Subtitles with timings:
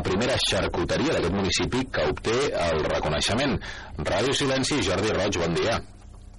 [0.00, 3.58] la primera xarcuteria d'aquest municipi que obté el reconeixement.
[4.08, 5.76] Ràdio Silenci, Jordi Roig, bon dia.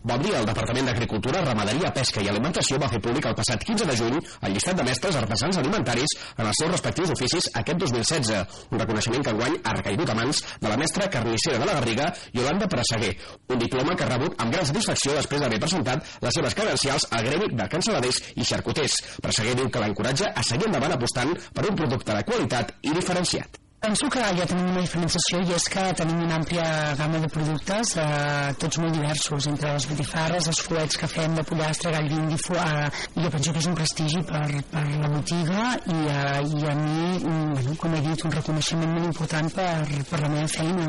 [0.04, 3.86] Bon dia, el Departament d'Agricultura, Ramaderia, Pesca i Alimentació va fer públic el passat 15
[3.86, 8.58] de juny el llistat de mestres artesans alimentaris en els seus respectius oficis aquest 2016,
[8.74, 12.10] un reconeixement que enguany ha recaigut a mans de la mestra carnissera de la Garriga,
[12.34, 13.14] Yolanda Presseguer,
[13.54, 17.28] un diploma que ha rebut amb gran satisfacció després d'haver presentat les seves credencials al
[17.30, 18.98] gremi de cansaladers i xarcuters.
[19.22, 23.62] Presseguer diu que l'encoratja a seguir endavant apostant per un producte de qualitat i diferenciat.
[23.82, 26.66] Penso que ja tenim una diferenciació i és que tenim una àmplia
[27.00, 31.46] gamma de productes, eh, tots molt diversos, entre les botifarres, els fuets que fem de
[31.50, 35.64] pollastre, gall d'indi, eh, jo penso que és un prestigi per, per la botiga
[35.96, 39.74] i, eh, i a mi, mm, bueno, com he dit, un reconeixement molt important per,
[40.12, 40.88] per la meva feina.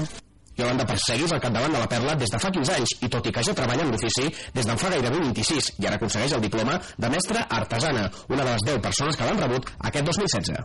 [0.58, 3.32] Yolanda Perseguis al capdavant de la Perla des de fa 15 anys i tot i
[3.32, 6.78] que ja treballa en l'ofici des d'en fa gairebé 26 i ara aconsegueix el diploma
[6.98, 10.60] de mestra artesana, una de les 10 persones que l'han rebut aquest 2016.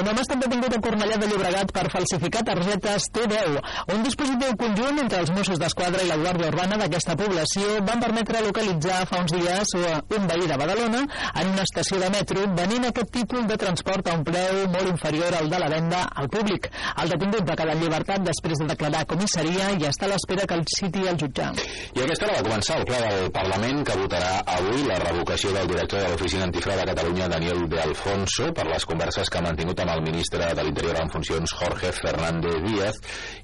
[0.00, 3.58] Un home està detingut a Cornellà de Llobregat per falsificar targetes T10.
[3.94, 8.42] Un dispositiu conjunt entre els Mossos d'Esquadra i la Guàrdia Urbana d'aquesta població van permetre
[8.46, 13.12] localitzar fa uns dies un veí de Badalona en una estació de metro venint aquest
[13.12, 16.70] títol de transport a un preu molt inferior al de la venda al públic.
[17.02, 20.46] El detingut va quedar en llibertat després de declarar com comissaria i està a l'espera
[20.46, 21.50] que el citi el jutjar.
[21.96, 25.66] I aquesta hora va començar el ple del Parlament que votarà avui la revocació del
[25.72, 29.82] director de l'Oficina Antifrau de Catalunya, Daniel de Alfonso, per les converses que ha mantingut
[29.82, 33.00] amb el ministre de l'Interior en funcions, Jorge Fernández Díaz,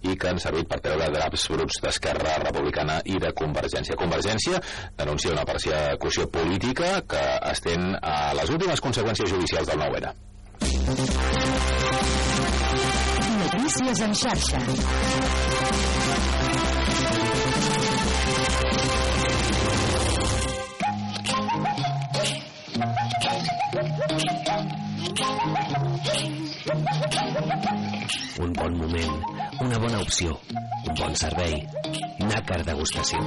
[0.06, 3.98] i que han servit per treure draps bruts d'Esquerra Republicana i de Convergència.
[3.98, 4.62] Convergència
[4.98, 10.14] denuncia una persecució política que estén a les últimes conseqüències judicials del 9-N.
[13.44, 15.53] Notícies en xarxa.
[28.34, 29.22] Un bon moment,
[29.62, 30.32] una bona opció,
[30.88, 31.54] un bon servei.
[32.26, 33.20] Nàcar degustació.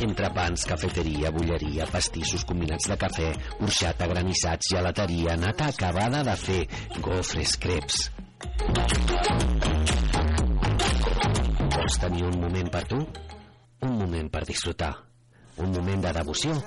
[0.00, 3.28] Entrepans, cafeteria, bulleria, pastissos combinats de cafè,
[3.60, 6.60] orxata, granissats, gelateria, nata acabada de fer,
[6.98, 8.02] gofres, creps.
[11.76, 13.04] Vols tenir un moment per tu?
[13.86, 14.96] Un moment per disfrutar.
[15.60, 16.58] Un moment de devoció?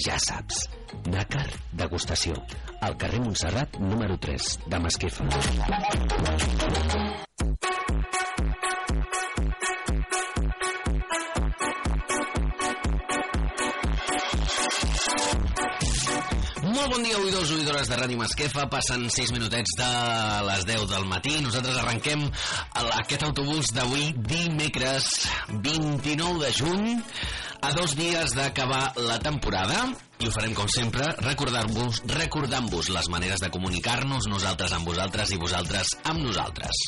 [0.00, 0.68] Ja saps.
[1.12, 1.44] Nàcar
[1.76, 2.36] degustació.
[2.80, 5.26] Al carrer Montserrat, número 3, de Masquefa.
[16.72, 18.64] Molt bon dia, oïdors, oïdores de Ràdio Masquefa.
[18.72, 19.90] Passen 6 minutets de
[20.48, 21.36] les 10 del matí.
[21.44, 22.24] Nosaltres arrenquem
[22.80, 25.12] aquest autobús d'avui, dimecres
[25.52, 26.88] 29 de juny,
[27.62, 29.86] a dos dies d'acabar la temporada.
[30.18, 35.40] I ho farem, com sempre, recordant-vos recordant-vos les maneres de comunicar-nos, nosaltres amb vosaltres i
[35.40, 36.86] vosaltres amb nosaltres.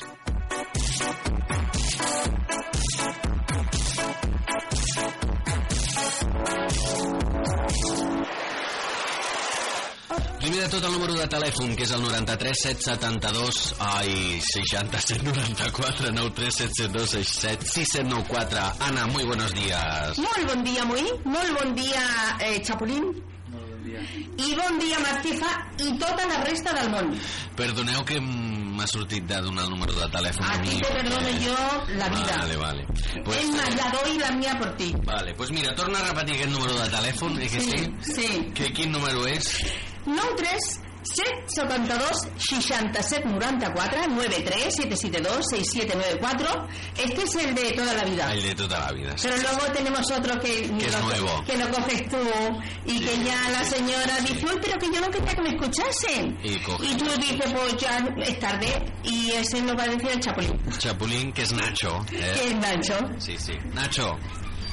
[10.54, 16.12] Primer de tot el número de telèfon, que és el 93 772 ai, 67 94
[16.15, 18.60] 93 772 67 6794.
[18.87, 20.20] Ana, muy buenos días.
[20.22, 21.03] Molt bon dia, Moí.
[21.25, 22.04] Molt bon dia,
[22.38, 23.09] eh, Chapulín.
[24.38, 25.50] I bon dia, Martifa,
[25.82, 27.10] i tota la resta del món.
[27.59, 30.44] Perdoneu que m'ha sortit de donar el número de telèfon.
[30.53, 31.56] A ti te perdono yo
[31.98, 32.36] la vida.
[32.38, 32.86] Vale, vale.
[33.25, 34.94] Pues, es más, la doy la mía por ti.
[35.03, 37.91] Vale, pues mira, torna a repetir aquest número de telèfon, eh, que sí?
[38.03, 38.53] Sí, sí.
[38.54, 39.50] Que, quin número és?
[40.06, 48.42] 93 772 67 94 93 772 6794 este es el de toda la vida El
[48.42, 49.12] de toda la vida.
[49.19, 49.28] sí.
[49.28, 51.44] pero luego tenemos otro que, Que es lo, nuevo.
[51.44, 52.16] que lo coges tú
[52.87, 56.38] y que ya la señora dice "Uy, pero que yo no quería que me escuchasen
[56.42, 60.21] Y y tú dices pues ya es tarde y ese nos va a decir el
[60.21, 62.03] chapulín Chapulín, que es Nacho.
[62.09, 62.32] que Eh?
[62.48, 63.53] es Nacho Sí, sí.
[63.75, 64.16] Nacho,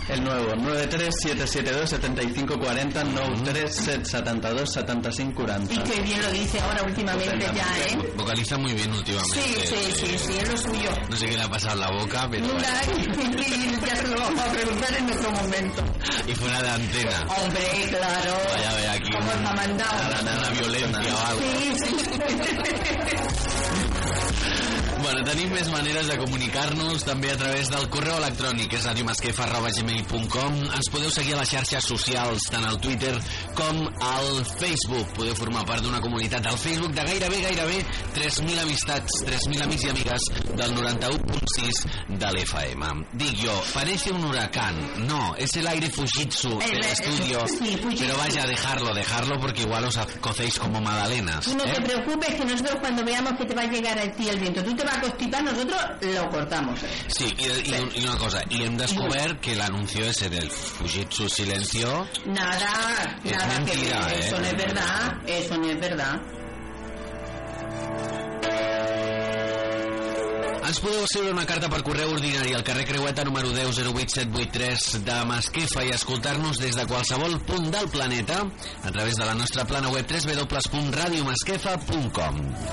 [0.09, 5.72] El nuevo, 937727540, 937727540.
[5.72, 7.98] y que bien lo dice ahora últimamente ya ¿eh?
[8.18, 9.42] vocaliza muy bien últimamente.
[9.42, 11.92] sí, sí, sí, sí, es lo suyo No sé qué le ha pasado en la
[11.92, 12.45] boca, pero...
[13.92, 15.83] Ya se lo vamos a preguntar en otro momento.
[16.27, 17.25] Y fuera de antena.
[17.42, 18.33] Hombre, claro.
[18.54, 20.21] Vaya a ver aquí ¿Cómo un- nos ha mandado?
[20.21, 21.42] Una, una violencia o algo.
[21.42, 21.92] Sí, sí.
[25.12, 30.88] Bueno, tenim més maneres de comunicar-nos també a través del correu electrònic, és radiomasquefa.gmail.com Ens
[30.94, 33.12] podeu seguir a les xarxes socials, tant al Twitter
[33.58, 34.30] com al
[34.62, 35.10] Facebook.
[35.18, 37.81] Podeu formar part d'una comunitat al Facebook de gairebé, gairebé
[38.16, 40.30] 3.000 amistats, 3.000 amics i amigues
[40.62, 41.81] del 91.6
[42.16, 42.90] de l'FM.
[43.12, 44.80] Dic jo, parece un huracán.
[45.12, 47.44] No, es el aire Fujitsu El- del el- estudio.
[47.50, 48.06] sí, Fujitsu.
[48.06, 51.50] Pero vaya, dejarlo, dejarlo, porque igual os cocéis como magdalenas.
[51.54, 51.74] No ¿eh?
[51.75, 54.64] te preocupes que nosotros cuando veamos que te va a llegar a ti el viento,
[54.64, 56.80] tú te vas a constipar, nosotros lo cortamos.
[57.07, 61.27] Sí, y, y- y una cosa, y hem descobert que el anuncio ese del Fujitsu
[61.30, 64.19] Silencio Nada, Es nada mentira, que ¿eh?
[64.19, 66.21] eso no es verdad, eso no es verdad.
[70.62, 75.16] Ens podeu escriure una carta per correu ordinari al carrer Creueta número 10 08783 de
[75.25, 78.38] Masquefa i escoltar-nos des de qualsevol punt del planeta
[78.84, 82.72] a través de la nostra plana web www.radiomasquefa.com Ana,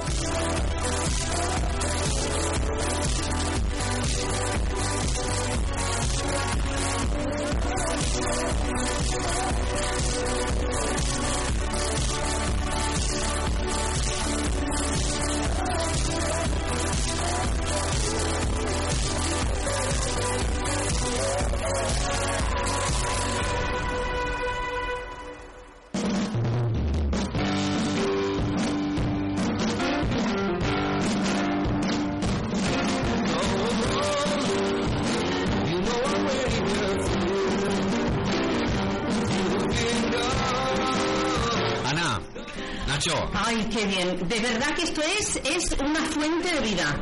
[43.79, 44.29] qué bien.
[44.29, 47.01] De verdad que esto es, es una fuente de vida.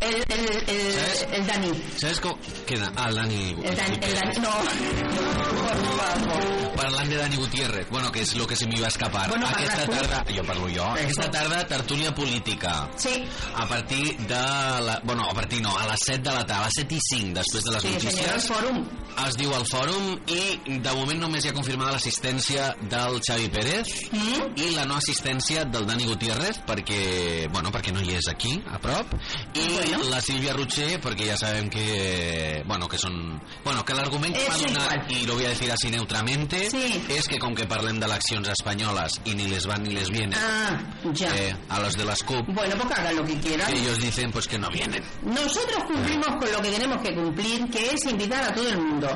[0.00, 1.28] El, el, el, ¿Sabes?
[1.32, 1.82] el Dani.
[1.98, 2.90] ¿sabes cómo queda?
[2.96, 3.56] Ah, el Dani.
[3.62, 4.38] El Dani, el Dani.
[4.40, 4.50] No.
[4.50, 6.72] Por favor.
[6.76, 9.28] Parlant de Dani Gutiérrez, bueno, que és el que se m'hi va escapar.
[9.28, 9.92] Bueno, Aquesta tu.
[9.92, 12.88] tarda, jo parlo jo, aquesta tarda tertúlia política.
[12.96, 13.24] Sí.
[13.54, 14.98] A partir de la...
[15.04, 17.34] Bueno, a partir no, a les 7 de la tarda, a les 7 i 5,
[17.36, 18.80] després de les Sí, notícies, fòrum.
[19.28, 23.90] Es diu el fòrum i de moment només hi ha confirmada l'assistència del Xavi Pérez
[24.10, 24.54] Mm?
[24.58, 28.78] i la no assistència del Dani Gutiérrez perquè, bueno, perquè no hi és aquí, a
[28.82, 29.12] prop,
[29.54, 30.04] Bueno.
[30.10, 33.40] la Sílvia Rocher perquè ja sabem que, bueno, que són...
[33.64, 37.02] Bueno, que l'argument que És m'ha donat, i lo voy a decir así neutramente, Sí.
[37.08, 40.78] és que com que parlem d'eleccions espanyoles i ni les van ni les vienen, Ah,
[41.12, 41.34] ya.
[41.36, 43.72] eh, a los de las CUP, Bueno, pues hagan lo que quieran.
[43.76, 45.02] ellos dicen pues que no vienen.
[45.22, 49.08] Nosotros cumplimos con lo que tenemos que cumplir, que es invitar a todo el mundo.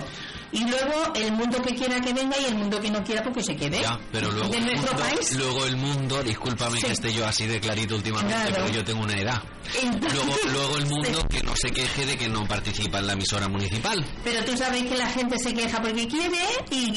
[0.54, 3.42] Y luego el mundo que quiera que venga y el mundo que no quiera porque
[3.42, 3.82] se quede.
[3.82, 5.32] Ya, pero luego de nuestro mundo, país.
[5.36, 6.86] luego el mundo, discúlpame Sí.
[6.86, 8.52] que esté yo así de clarito últimamente, Claro.
[8.54, 9.42] pero yo tengo una edad.
[9.82, 13.12] Entonces- Luego, luego el mundo que no se queje de que no participa en la
[13.14, 14.04] emisora municipal.
[14.22, 16.38] Pero tú sabes que la gente se queja porque quiere
[16.70, 16.92] y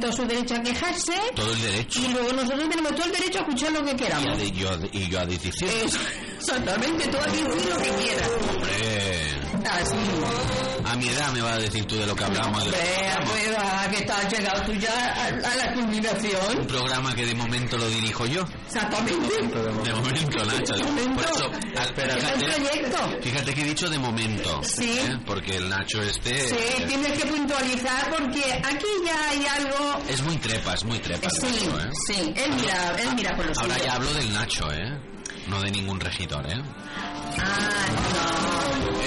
[0.00, 1.12] todo su derecho a quejarse.
[1.34, 2.00] Todo el derecho.
[2.00, 4.38] Y luego nosotros tenemos todo el derecho a escuchar lo que Y, a queramos.
[4.38, 5.52] de- yo, y yo a decir,
[6.38, 8.30] exactamente, tú aquí di lo que quieras.
[8.50, 9.45] hombre,
[10.84, 12.70] A mi edad me va a decir tú de lo que hablamos.
[12.70, 16.66] Vea, pues, ah, que estás llegado tú ya a, a la Un culminación.
[16.68, 18.44] programa que de momento lo dirijo yo.
[18.66, 19.36] Exactamente.
[19.42, 20.74] De momento, Nacho.
[20.84, 21.14] momento.
[21.14, 22.98] Por eso, ah, Es el fíjate, proyecto.
[23.22, 24.60] fíjate que he dicho de momento.
[24.62, 24.98] Sí.
[25.00, 25.18] ¿eh?
[25.26, 26.48] Porque el Nacho este...
[26.48, 29.98] Sí, eh, tienes que puntualizar porque aquí ya hay algo.
[30.08, 31.90] Es muy trepa, es muy trepa Sí, Nacho, ¿eh?
[32.06, 34.96] sí, él mira, él mira por los Ahora ya hablo del Nacho, ¿eh?
[35.48, 36.60] No de ningún regidor, ¿eh?
[37.38, 37.86] Ah,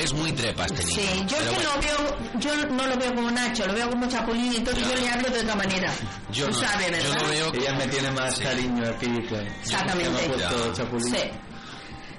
[0.02, 0.88] Es muy trepa este no.
[0.90, 1.02] niño.
[1.02, 4.08] Sí, yo que bueno, lo veo, yo no lo veo como Nacho, lo veo como
[4.08, 5.92] Chapulín, entonces yo le hablo de otra manera.
[6.32, 7.22] yo Tú no, sabes, yo ¿verdad?
[7.22, 7.54] lo veo...
[7.54, 8.44] Ella me tiene más Sí.
[8.44, 9.48] cariño aquí, claro.
[9.62, 10.10] Exactamente.
[10.12, 10.74] Me ha puesto Ya.
[10.74, 11.14] chapulín.
[11.14, 11.22] Sí.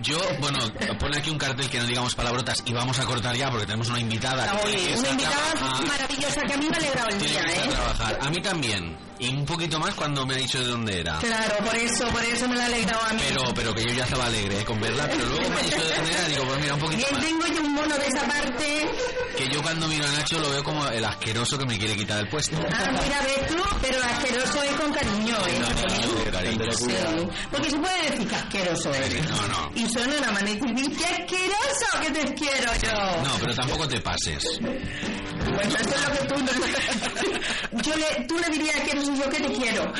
[0.02, 0.58] Yo, bueno,
[0.98, 3.88] pone aquí un cartel que no digamos palabrotas y vamos a cortar ya porque tenemos
[3.90, 4.44] una invitada.
[4.46, 5.54] Está Una invitada
[5.86, 7.68] maravillosa que a mí me ha alegrado el Tiene día, ¿eh?
[7.68, 8.18] a trabajar.
[8.22, 8.96] A mí también.
[9.20, 11.18] Y un poquito más cuando me ha dicho de dónde era.
[11.18, 13.20] Claro, por eso, por eso me la ha alegrado a mí.
[13.28, 14.64] Pero, pero que yo ya estaba alegre ¿eh?
[14.64, 16.96] con verla, pero luego me ha dicho de dónde era, digo, pues mira, un poquito
[17.06, 17.24] Bien, más.
[17.26, 18.90] tengo yo un mono de esa parte.
[19.36, 22.18] Que yo cuando miro a Nacho lo veo como el asqueroso que me quiere quitar
[22.20, 22.56] el puesto.
[22.72, 26.30] Ah, mira, ves tú, pero asqueroso es con cariño, ¿eh?
[26.32, 26.72] Cariño.
[26.72, 26.94] Sí,
[27.50, 29.28] porque se puede decir que asqueroso eres.
[29.28, 29.70] No, no.
[29.74, 33.22] Y suena una manera y dice, ¡qué asqueroso que te quiero yo!
[33.22, 34.44] No, pero tampoco te pases.
[35.44, 36.50] Bueno, eso es lo que tú no...
[37.82, 39.92] Yo le, tú le dirías que eres yo que te quiero.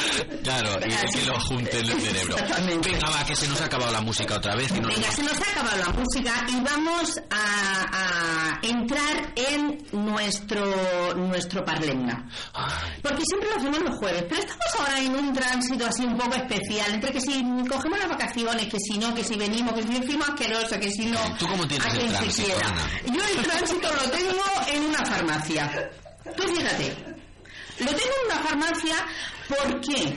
[0.43, 2.37] Claro, y que lo junte en el cerebro.
[2.83, 4.73] Venga, va, que se nos ha acabado la música otra vez.
[4.73, 11.15] No Venga, se nos ha acabado la música y vamos a, a entrar en nuestro,
[11.15, 12.25] nuestro parlenga.
[13.03, 16.35] Porque siempre lo hacemos los jueves, pero estamos ahora en un tránsito así un poco
[16.35, 20.03] especial, entre que si cogemos las vacaciones, que si no, que si venimos, que si
[20.03, 22.49] fuimos asquerosos, que si no, ¿Tú cómo tienes a el tránsito?
[23.07, 25.30] Yo el tránsito lo tengo en una farmacia.
[26.37, 26.97] Tú fíjate,
[27.81, 28.95] lo tengo en una farmacia,
[29.49, 30.15] ¿por qué?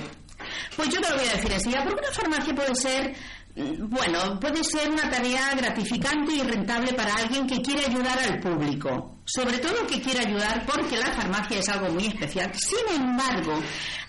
[0.76, 3.16] Pues yo te lo voy a decir enseguida, porque una farmacia puede ser
[3.56, 8.40] mm, bueno, puede ser una tarea gratificante y rentable para alguien que quiere ayudar al
[8.40, 9.20] público.
[9.26, 12.52] Sobre todo que quiere ayudar porque la farmacia es algo muy especial.
[12.56, 13.62] Sin embargo,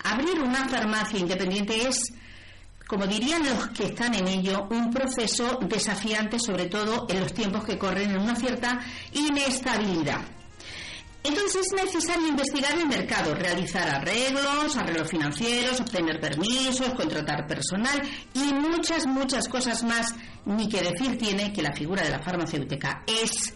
[0.03, 2.11] abrir una farmacia independiente es,
[2.85, 7.63] como dirían los que están en ello, un proceso desafiante, sobre todo en los tiempos
[7.63, 8.79] que corren en una cierta
[9.13, 10.34] inestabilidad.
[11.25, 17.99] Entonces es necesario investigar el mercado, realizar arreglos, arreglos financieros, obtener permisos, contratar personal
[18.33, 20.13] y muchas, muchas cosas más.
[20.45, 23.55] Ni que decir tiene que la figura de la farmacéutica es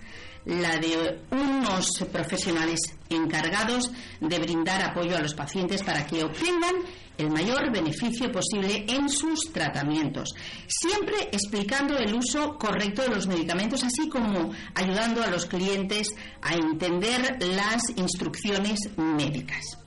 [0.49, 2.79] la de unos profesionales
[3.09, 6.75] encargados de brindar apoyo a los pacientes para que obtengan
[7.17, 10.29] el mayor beneficio posible en sus tratamientos,
[10.67, 16.07] siempre explicando el uso correcto de los medicamentos, así como ayudando a los clientes
[16.41, 19.77] a entender las instrucciones médicas.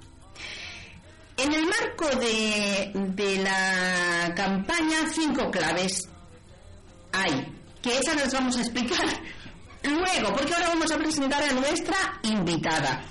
[1.38, 6.02] En el marco de, la campaña, cinco claves
[7.12, 7.46] hay,
[7.80, 9.06] que esas las vamos a explicar
[9.90, 13.02] luego, porque ahora vamos a presentar a nuestra invitada.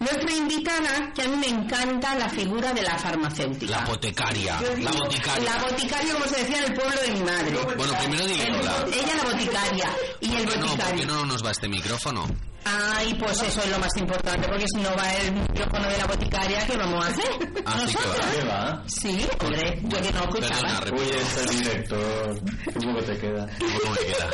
[0.00, 3.80] Nuestra invitada, que a mí me encanta la figura de la farmacéutica.
[3.80, 4.56] La boticaria.
[4.74, 5.44] Digo, La boticaria.
[5.56, 7.58] La boticaria, como se decía en el pueblo de mi madre.
[7.76, 8.84] Bueno, primero El- dígala.
[8.92, 9.90] ella la boticaria
[10.20, 11.00] y el No, ¿por boticario.
[11.00, 12.26] qué no nos va este micrófono?
[12.62, 16.06] Ay, pues eso es lo más importante, porque si no va el micrófono de la
[16.06, 17.24] boticaria, ¿qué vamos a hacer?
[17.64, 18.26] Ah, sí ¿Nosotros?
[18.38, 18.82] ¿Qué va?
[18.86, 20.80] Sí, hombre, yo que no escuchaba.
[20.80, 21.16] Perdona, Uy, repito.
[21.18, 22.40] es el director.
[22.64, 23.46] ¿Qué poco te queda?
[23.58, 24.30] ¿Cómo me queda?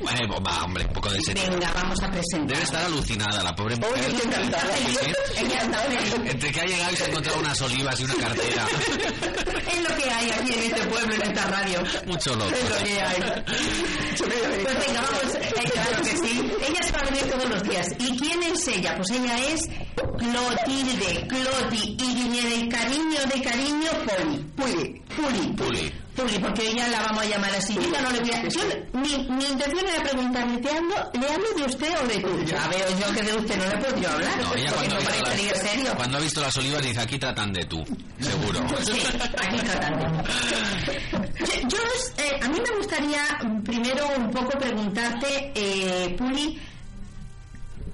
[0.00, 1.42] bueno, va, hombre, un poco de serio.
[1.50, 2.48] Venga, vamos a presentar.
[2.48, 3.92] Debe estar alucinada la pobre mujer.
[4.08, 4.16] Oye,
[5.36, 6.14] Ella está feliz.
[6.24, 8.66] Entre que ha llegado y se ha encontrado unas olivas y una cartera.
[9.72, 11.82] Es lo que hay aquí en este pueblo, en esta radio.
[12.06, 12.50] Mucho loco.
[12.54, 13.20] Es lo que hay.
[14.64, 15.34] Pues venga, vamos.
[15.34, 16.52] eh, claro que sí.
[16.68, 17.88] Ella a venir todos los días.
[17.98, 18.96] ¿Y quién es ella?
[18.96, 19.68] Pues ella es
[20.18, 22.14] Clotilde, Cloti, y
[22.64, 24.44] de cariño, de cariño, Poli.
[24.56, 25.02] Puli.
[25.16, 25.52] Puli.
[25.56, 25.92] Puli.
[26.16, 27.74] Puli, porque ella la vamos a llamar así.
[27.74, 28.48] Yo no le voy a...
[28.48, 28.60] yo-
[28.92, 32.44] mi, mi intención era preguntarle, ¿te hablo, ¿le hablo de usted o de tú?
[32.46, 34.38] Ya veo yo que de usted no le puedo yo hablar.
[34.40, 35.92] No, ella cuando ha, no visto las, serio.
[35.96, 37.84] cuando ha visto las olivas dice aquí tratan de tú,
[38.20, 38.60] seguro.
[38.84, 39.00] Sí,
[39.40, 40.22] aquí tratando.
[41.40, 41.78] Yo, yo,
[42.18, 46.60] eh, a mí me gustaría mm, primero un poco preguntarte, eh, Puli,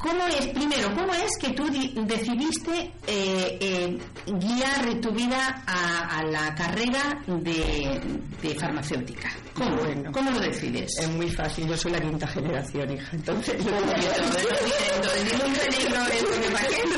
[0.00, 6.18] ¿cómo es, primero, cómo es que tú di- decidiste eh, eh, guiar tu vida a,
[6.18, 8.00] a la carrera de,
[8.42, 9.30] de farmacéutica?
[9.54, 10.10] ¿Cómo, Bueno.
[10.12, 10.98] ¿Cómo lo decides?
[10.98, 13.08] Es muy fácil, yo soy la quinta generación, hija.
[13.12, 13.80] Entonces, yo lo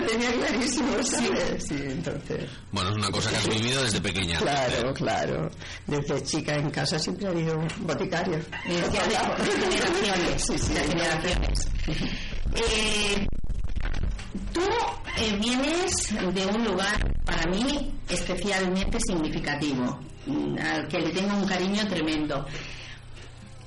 [0.06, 1.64] tenía clarísimo, ¿sabes?
[1.66, 2.48] Sí, entonces.
[2.70, 4.38] Bueno, es una cosa que has vivido desde pequeña.
[4.38, 5.50] Claro, claro.
[5.86, 8.44] Desde chica en casa siempre ha habido boticarios.
[8.66, 11.68] De generaciones, Sí, sí, de generaciones.
[12.54, 13.26] Eh,
[14.52, 14.60] tú
[15.18, 15.92] eh, vienes
[16.34, 19.98] de un lugar para mí especialmente significativo,
[20.60, 22.44] al que le tengo un cariño tremendo.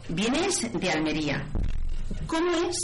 [0.09, 1.43] Vienes de Almería.
[2.27, 2.77] ¿Cómo es?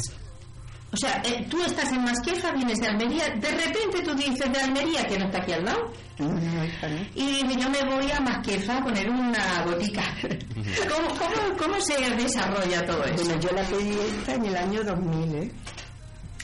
[0.94, 4.60] O sea, eh, tú estás en Masquefa, vienes de Almería, de repente tú dices de
[4.60, 6.98] Almería, que no está aquí al lado, No, no, hija, no.
[7.16, 10.04] y yo me voy a Masquefa a poner una botica.
[10.90, 13.24] ¿Cómo, cómo, cómo se desarrolla todo eso?
[13.24, 15.52] Bueno, yo la pedí esta en el año 2000, ¿eh?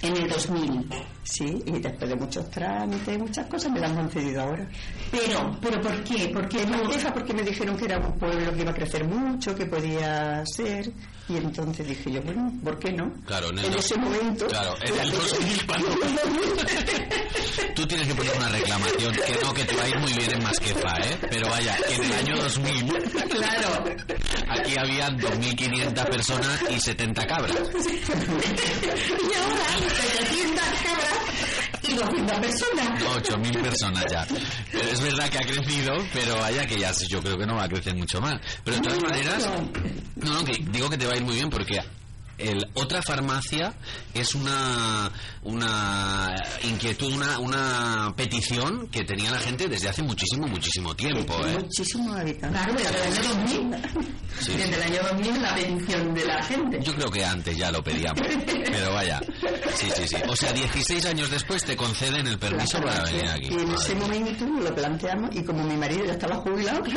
[0.01, 0.89] En el 2000.
[1.23, 4.67] Sí, y después de muchos trámites, muchas cosas me las han concedido ahora.
[5.11, 6.29] Pero, ¿pero por qué?
[6.33, 6.83] Porque no...
[6.83, 10.43] Masquefa porque me dijeron que era un pueblo que iba a crecer mucho, que podía
[10.45, 10.91] ser,
[11.29, 13.11] y entonces dije yo, bueno, ¿por qué no?
[13.25, 14.47] Claro, en el en dos- ese momento.
[14.47, 15.87] Claro, en el 2000 cuando...
[17.75, 20.31] Tú tienes que poner una reclamación, que no, que te va a ir muy bien
[20.33, 21.17] en Masquefa, ¿eh?
[21.29, 22.87] Pero vaya, que en el año 2000,
[23.29, 23.85] Claro.
[24.49, 27.57] aquí había 2.500 personas y 70 cabras.
[27.67, 31.19] Y ahora, 700 cabras
[31.89, 33.03] y 200 personas.
[33.03, 34.27] 8.000 personas ya.
[34.71, 37.63] Pero es verdad que ha crecido, pero vaya que ya yo creo que no va
[37.63, 38.39] a crecer mucho más.
[38.63, 39.49] Pero de todas maneras,
[40.15, 41.79] no, no, que digo que te va a ir muy bien porque
[42.37, 43.73] el, otra farmacia
[44.13, 45.11] es una,
[45.43, 51.33] una inquietud, una, una petición que tenía la gente desde hace muchísimo, muchísimo tiempo.
[51.45, 51.57] ¿eh?
[51.59, 52.61] Muchísimos habitantes.
[52.61, 53.75] Claro, desde el año 2000.
[54.39, 54.51] Sí.
[54.53, 56.79] Desde el año 2000 la petición de la gente.
[56.83, 59.19] Yo creo que antes ya lo pedíamos, pero vaya,
[59.75, 60.15] sí, sí, sí.
[60.27, 63.47] O sea, 16 años después te conceden el permiso para venir aquí.
[63.49, 66.83] Y en Madre ese momento lo planteamos y como mi marido ya estaba jubilado,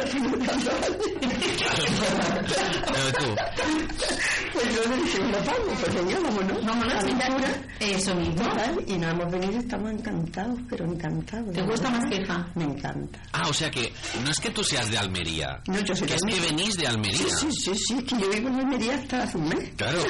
[2.92, 3.36] Pero tú,
[4.52, 6.64] pues yo le dije, vamos, pues venga, vámonos.
[6.64, 7.48] Vámonos, Aventura,
[7.80, 8.34] Eso mismo.
[8.42, 11.52] total, y nos hemos venido y estamos encantados, pero encantados.
[11.54, 12.00] ¿Te gusta verdad.
[12.08, 12.46] Masquefa?
[12.54, 13.18] Me encanta.
[13.32, 13.92] Ah, o sea que
[14.24, 16.50] no es que tú seas de Almería, No, yo soy que de es que Almería.
[16.56, 17.36] venís de Almería.
[17.38, 19.70] Sí, sí, sí, es que yo vivo en Almería hasta hace un mes.
[19.76, 20.00] Claro.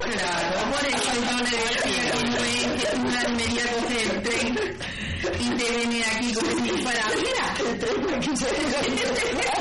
[0.00, 4.58] Claro, por eso yo le decía es que una Almería coge el tren
[5.40, 7.54] y te viene aquí como si fuera mira.
[7.58, 7.78] El,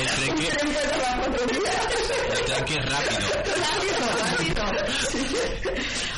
[0.00, 0.34] el tren
[2.66, 3.20] Qué rápido.
[3.56, 4.62] rápido, rápido.
[5.10, 5.26] Sí.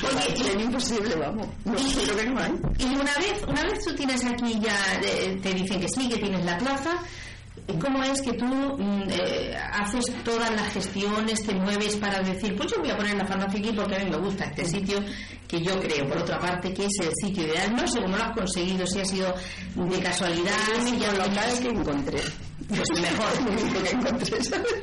[0.03, 1.47] Oye, es imposible, vamos.
[1.65, 2.53] No, creo que no hay.
[2.79, 6.17] Y una vez, una vez tú tienes aquí ya, eh, te dicen que sí, que
[6.17, 6.99] tienes la plaza,
[7.81, 12.71] ¿cómo es que tú mm, eh, haces todas las gestiones, te mueves para decir, pues
[12.73, 14.99] yo voy a poner la farmacia aquí porque a mí me gusta este sitio,
[15.47, 17.75] que yo creo, por otra parte, que es el sitio ideal?
[17.77, 19.35] No sé cómo lo has conseguido, si ha sido
[19.77, 21.25] de casualidad, si ya lo
[21.61, 22.21] que encontré.
[22.71, 23.83] Pues mejor.
[23.83, 24.75] que encontré, ¿sabes?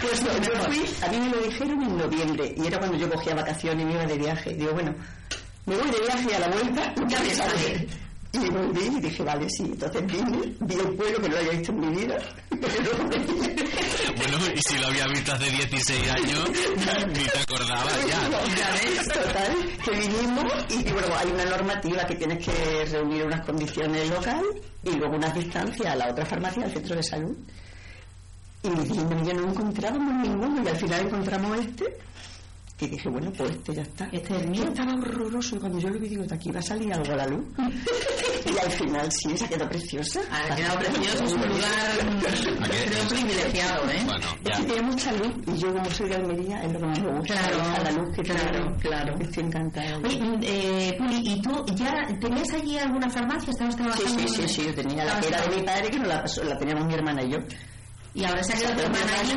[0.00, 3.10] Pues no, yo fui, a mí me lo dijeron en noviembre y era cuando yo
[3.10, 4.54] cogía vacaciones y me iba de viaje.
[4.54, 4.94] Digo, bueno,
[5.66, 8.07] me voy de viaje a la vuelta ya me sale.
[8.32, 9.64] Y volví y dije, vale, sí.
[9.64, 12.16] Entonces vine, vi el pueblo que no lo había visto en mi vida.
[14.16, 16.50] bueno, y si lo había visto hace 16 años,
[17.08, 18.28] ni te acordabas ya.
[18.56, 23.46] ya ves, total, que vinimos y bueno, hay una normativa que tienes que reunir unas
[23.46, 24.44] condiciones local
[24.84, 27.36] y luego unas distancias a la otra farmacia, al centro de salud.
[28.62, 28.68] Y
[29.24, 31.96] ya no encontrábamos ninguno y al final encontramos este
[32.80, 34.04] y dije, bueno, pues este ya está.
[34.12, 34.64] Este es el mío.
[34.64, 37.16] Estaba horroroso y cuando yo lo vi digo, de aquí va a salir algo a
[37.16, 37.44] la luz.
[38.46, 40.20] y al final sí, se ha quedado preciosa.
[40.30, 41.98] Ha quedado precioso, es un lugar
[42.68, 44.02] creo privilegiado, ¿eh?
[44.04, 44.52] Bueno, ya.
[44.52, 47.00] Es que tiene mucha luz y yo como soy de Almería es lo que más
[47.00, 47.34] me gusta.
[47.34, 48.76] Claro, a la luz que claro, tiene.
[48.76, 49.14] claro.
[49.20, 49.98] Estoy encantada.
[49.98, 53.50] Oye, eh, Puli, ¿y tú ya tenías allí alguna farmacia?
[53.50, 54.18] ¿Estabas Sí, trabajando?
[54.20, 56.58] sí, sí, sí, yo tenía la que era de mi padre que no la, la
[56.58, 57.38] teníamos mi hermana y yo.
[58.18, 59.34] Y ahora se ha quedado tu hermana allí.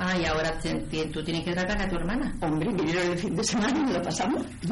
[0.00, 2.34] Ah, y ahora te- te- tú tienes que tratar a tu hermana.
[2.40, 4.42] Hombre, vinieron el fin de semana y lo pasamos.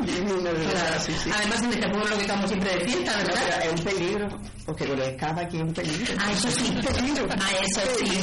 [0.00, 1.00] Claro.
[1.00, 1.30] sí, sí.
[1.34, 3.40] Además, en este pueblo que estamos siempre de fiesta, No, ¿verdad?
[3.60, 4.28] pero es un peligro,
[4.66, 6.14] porque con escapa aquí es un peligro.
[6.18, 6.72] Ah, eso sí.
[6.94, 7.26] peligro.
[7.30, 8.18] Ah, eso sí.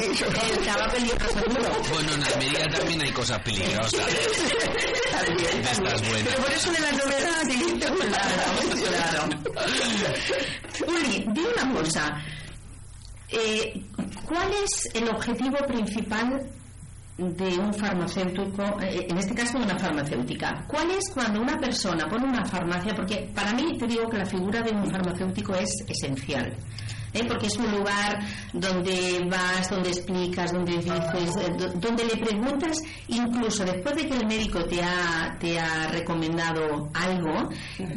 [0.52, 1.72] El cava peligro seguro.
[1.94, 3.92] Bueno, en Almería también hay cosas peligrosas.
[5.12, 6.24] También, De estas buenas.
[6.30, 7.80] Pero por eso de la novedad, sí.
[7.80, 7.96] Claro,
[8.84, 9.30] claro.
[10.88, 12.24] Uli, dime una cosa.
[13.30, 13.84] Eh,
[14.26, 16.50] ¿Cuál es el objetivo principal
[17.18, 20.64] de un farmacéutico, eh, en este caso de una farmacéutica?
[20.68, 22.94] ¿Cuál es cuando una persona pone una farmacia?
[22.96, 26.56] Porque para mí te digo que la figura de un farmacéutico es esencial.
[27.14, 27.24] ¿eh?
[27.28, 28.20] porque es un lugar
[28.54, 31.00] donde vas, donde explicas, donde dices,
[31.40, 35.88] eh, do- donde le preguntas, incluso después de que el médico te ha, te ha
[35.88, 37.50] recomendado algo,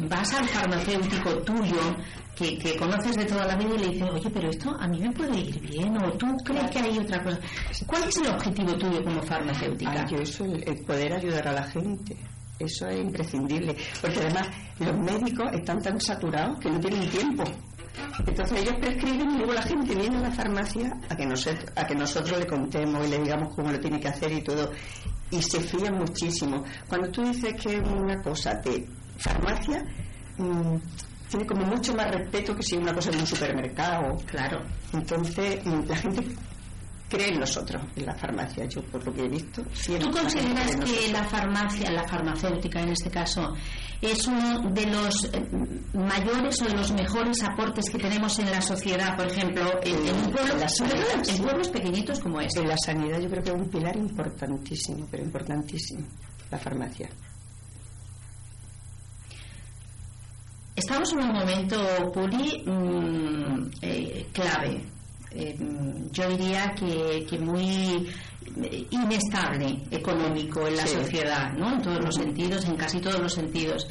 [0.09, 1.95] vas al farmacéutico tuyo
[2.41, 5.11] que, conoces de toda la vida y le dices, oye, pero esto a mí me
[5.11, 7.39] puede ir bien, o tú crees que hay otra cosa.
[7.85, 10.05] ¿Cuál es el objetivo tuyo como farmacéutica?
[10.07, 12.17] Yo eso, el, poder ayudar a la gente.
[12.59, 13.75] Eso es imprescindible.
[14.01, 14.47] Porque además
[14.79, 17.43] los médicos están tan saturados que no tienen tiempo.
[18.25, 21.85] Entonces ellos prescriben y luego la gente viene a la farmacia a que, nosotros, a
[21.85, 24.71] que nosotros le contemos y le digamos cómo lo tiene que hacer y todo.
[25.29, 26.63] Y se fían muchísimo.
[26.87, 28.87] Cuando tú dices que una cosa de
[29.17, 29.83] farmacia,
[30.37, 30.75] mm,
[31.31, 34.17] tiene como mucho más respeto que si una cosa de un supermercado.
[34.25, 34.61] Claro.
[34.93, 36.23] Entonces mm, la gente
[37.07, 38.65] cree en nosotros, en la farmacia.
[38.65, 43.09] Yo por lo que he visto, ¿Tú consideras que la farmacia, la farmacéutica en este
[43.09, 43.53] caso,
[44.01, 45.49] es uno de los eh,
[45.93, 49.15] mayores o de los mejores aportes que tenemos en la sociedad?
[49.15, 52.59] Por ejemplo, en, en pueblo, la sanidad, pueblos pequeñitos como este.
[52.59, 56.05] En la sanidad yo creo que es un pilar importantísimo, pero importantísimo,
[56.49, 57.09] la farmacia.
[60.75, 61.77] Estamos en un momento,
[62.13, 64.81] Puli, mm, eh, clave.
[65.31, 65.55] Eh,
[66.11, 68.07] yo diría que, que muy
[68.89, 70.95] inestable económico en la Sí.
[70.97, 71.73] sociedad, ¿no?
[71.75, 73.87] En todos los sentidos, en casi todos los sentidos.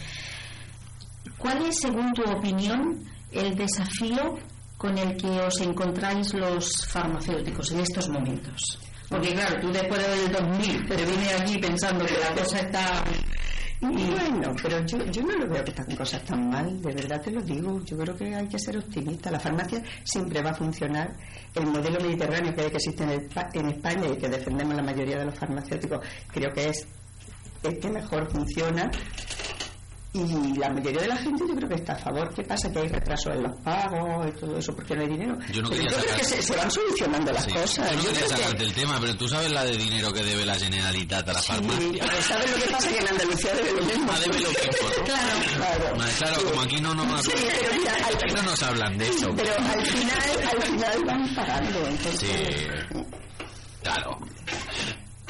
[1.38, 4.38] ¿Cuál es, según tu opinión, el desafío
[4.76, 8.78] con el que os encontráis los farmacéuticos en estos momentos?
[9.08, 13.04] Porque claro, tú después del 2000 te vine aquí pensando que la cosa está...
[13.80, 17.30] Bueno, pero yo, yo no lo veo que están cosas tan mal, de verdad te
[17.30, 17.80] lo digo.
[17.82, 19.30] Yo creo que hay que ser optimista.
[19.30, 21.16] La farmacia siempre va a funcionar.
[21.54, 25.34] El modelo mediterráneo que, existe en, en España y que defendemos la mayoría de los
[25.34, 26.86] farmacéuticos, creo que es
[27.62, 28.90] el que mejor funciona.
[30.12, 32.34] Y la mayoría de la gente yo creo que está a favor.
[32.34, 32.68] ¿Qué pasa?
[32.72, 35.38] Que hay retrasos en los pagos y todo eso porque no hay dinero.
[35.52, 37.50] Yo no Pero quería yo creo sacar- que se, se van solucionando las Sí.
[37.52, 37.90] cosas.
[37.92, 40.12] Yo no Yo quería creo que- sacarte el tema, pero tú sabes la de dinero
[40.12, 42.04] que debe la Generalitat a la Sí, farmacia.
[42.08, 42.88] pero ¿sabes lo que pasa?
[42.88, 44.10] Que en Andalucía debe lo mismo.
[44.12, 45.04] Ah, debe lo mismo, ¿no?
[45.04, 45.96] Claro, claro.
[45.96, 49.08] Ma- Claro, como aquí no nos, Sí, pero mira, al- aquí no nos hablan de
[49.08, 49.30] eso.
[49.36, 51.86] Pero al final, al final van pagando.
[51.86, 52.98] Entonces, Sí.
[53.84, 54.18] Claro.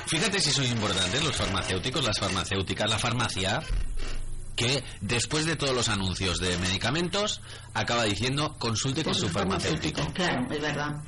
[0.07, 3.61] Fíjate si sois importantes los farmacéuticos, las farmacéuticas, la farmacia,
[4.61, 7.41] que después de todos los anuncios de medicamentos
[7.73, 10.05] acaba diciendo consulte con su farmacéutico.
[10.13, 11.03] Claro, es verdad.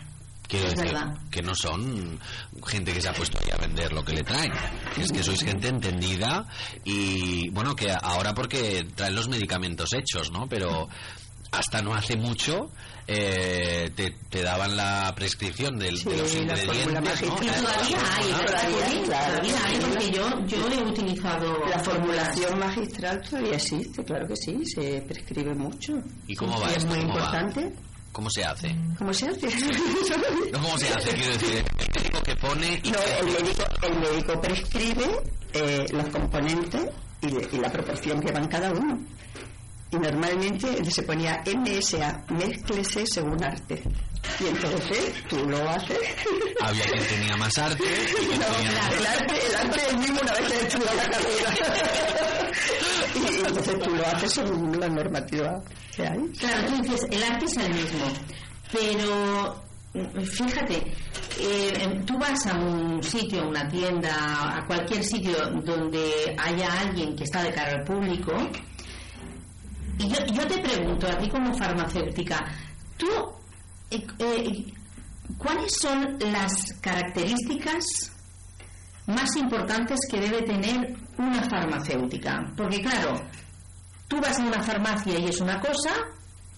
[0.49, 1.15] Quiero Es decir verdad.
[1.31, 2.19] que no son
[2.67, 4.53] gente que se ha puesto ahí a vender lo que le traen.
[4.99, 6.47] Es que sois gente entendida
[6.85, 10.47] y, bueno, que ahora porque traen los medicamentos hechos, ¿no?
[10.49, 10.89] Pero
[11.53, 12.71] hasta no hace mucho
[13.07, 17.23] eh, te, te daban la prescripción del, de los Sí, la fórmula ingredientes.
[17.29, 17.37] ¿no?
[17.37, 19.05] Y todavía hay, Ah, ¿verdad, todavía.
[19.05, 24.59] Todavía hay, porque yo, yo he utilizado La formulación magistral todavía existe, claro que sí,
[24.67, 25.95] se prescribe mucho.
[26.27, 26.89] ¿Y cómo va Y es esto?
[26.91, 27.21] muy ¿Cómo va?
[27.21, 27.73] importante.
[28.13, 28.77] ¿Cómo se hace?
[28.99, 29.47] ¿Cómo se hace?
[30.53, 31.11] No, ¿Cómo se hace?
[31.15, 35.07] Quiero decir, el médico que pone y No, el médico, el médico prescribe
[35.55, 36.87] eh, los componentes
[37.23, 39.01] y, le- y la proporción que van cada uno.
[39.93, 43.83] Y normalmente se ponía MSA, mézclese según arte.
[44.41, 45.99] Y entonces tú lo haces.
[46.61, 50.21] había quien tenía más arte y No, tenía el arte, el arte es el mismo
[50.23, 52.51] una vez que has estudiado la carrera.
[53.15, 55.63] y, y entonces tú lo haces según la normativa
[55.95, 56.19] que hay.
[56.39, 58.07] Claro, tú dices, el arte es el mismo,
[58.73, 59.63] pero
[60.25, 60.83] fíjate,
[61.39, 67.15] eh, tú vas a un sitio, a una tienda, a cualquier sitio donde haya alguien
[67.15, 68.33] que está de cara al público,
[69.99, 72.45] y yo, te pregunto a ti como farmacéutica,
[72.97, 73.09] tú,
[73.91, 74.73] eh, eh,
[75.39, 77.85] ¿cuáles son las características
[79.07, 82.53] más importantes que debe tener una farmacéutica?
[82.57, 83.21] Porque claro,
[84.09, 85.95] tú vas a una farmacia y es una cosa,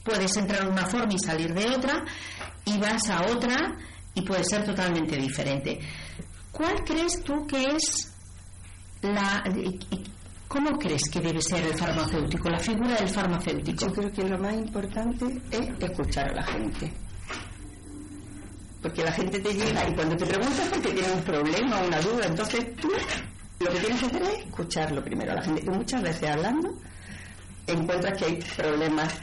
[0.04, 2.04] puedes entrar en una forma y salir de otra,
[2.64, 3.56] y vas a otra
[4.14, 5.80] y puede ser totalmente diferente.
[6.52, 8.12] ¿Cuál crees tú que es
[9.02, 9.42] la...
[10.48, 13.86] ¿Cómo crees que debe ser el farmacéutico, la figura del farmacéutico?
[13.86, 16.92] Yo creo que lo más importante es escuchar a la gente.
[18.82, 22.26] Porque la gente te llega y cuando te preguntas porque tiene un problema una duda,
[22.26, 22.88] entonces tú
[23.60, 25.62] lo que tienes que hacer es escucharlo primero a la gente.
[25.64, 26.74] Y muchas veces hablando
[27.66, 29.14] encuentras que hay problemas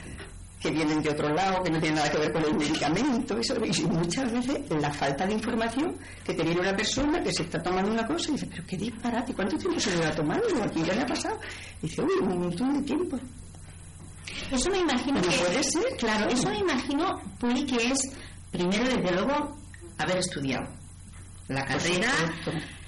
[0.62, 3.54] que vienen de otro lado, que no tienen nada que ver con el medicamento, eso,
[3.64, 7.60] y muchas veces la falta de información que te viene una persona que se está
[7.60, 10.62] tomando una cosa y dice, pero qué disparate, ¿cuánto tiempo se lleva tomando?
[10.62, 11.38] Aquí ya le ha pasado.
[11.82, 13.18] Y dice, uy, un montón de tiempo.
[14.50, 15.36] Eso me imagino ¿No que...
[15.36, 15.96] puede ser?
[15.98, 17.98] Claro, eso me imagino, Puli, que es,
[18.50, 19.56] primero, desde luego,
[19.98, 20.64] haber estudiado
[21.48, 22.08] la carrera,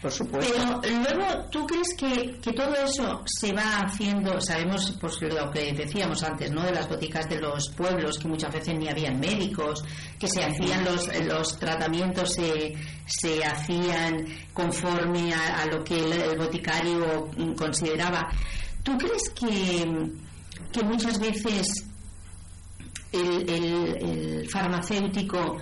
[0.04, 0.80] por supuesto.
[0.82, 4.38] pero luego, ¿tú crees que, que todo eso se va haciendo?
[4.40, 6.62] Sabemos, pues lo que decíamos antes, ¿no?
[6.62, 9.82] De las boticas de los pueblos, que muchas veces ni habían médicos,
[10.18, 12.74] que se hacían los, los tratamientos, se,
[13.06, 18.28] se hacían conforme a, a lo que el, el boticario consideraba.
[18.82, 20.10] ¿Tú crees que,
[20.70, 21.66] que muchas veces
[23.12, 25.56] el, el- el farmacéutico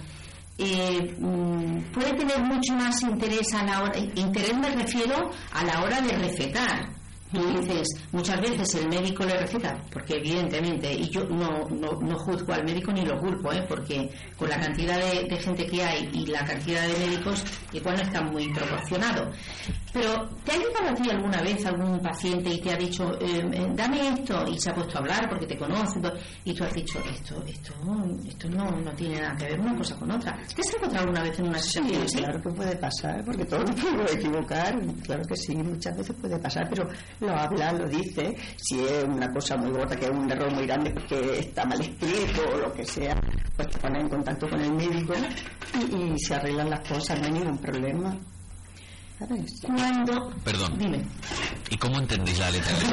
[0.59, 5.83] eh, mm, puede tener mucho más interés a la hora, interés me refiero a la
[5.83, 6.93] hora de recetar.
[7.33, 12.19] Tú dices, muchas veces el médico le receta, porque evidentemente, y yo no, no, no
[12.19, 13.65] juzgo al médico ni lo culpo, ¿eh?
[13.67, 17.97] porque con la cantidad de, de gente que hay y la cantidad de médicos, igual
[17.97, 19.31] no está muy proporcionado.
[19.93, 23.43] Pero, ¿te ha llegado a ti alguna vez algún paciente y te ha dicho, eh,
[23.75, 26.01] dame esto, y se ha puesto a hablar porque te conoce,
[26.45, 27.75] y tú has dicho, esto, esto,
[28.27, 30.33] esto no, no tiene nada que ver una cosa con otra?
[30.55, 32.19] ¿Te has encontrado alguna vez en una Sí, así?
[32.19, 36.39] claro que puede pasar, porque todos nos podemos equivocar, claro que sí, muchas veces puede
[36.39, 36.89] pasar, pero
[37.21, 40.67] lo habla, lo dice, si es una cosa muy gorda, que es un error muy
[40.67, 43.15] grande porque está mal escrito o lo que sea,
[43.57, 45.13] pues te pones en contacto con el médico
[45.79, 48.17] y, y se arreglan las cosas, no hay ningún problema.
[49.29, 49.61] ¿Sabes?
[49.65, 50.31] Cuando...
[50.45, 50.79] Perdón.
[50.79, 51.03] Dime.
[51.71, 52.89] ¿Y cómo entendéis la letra del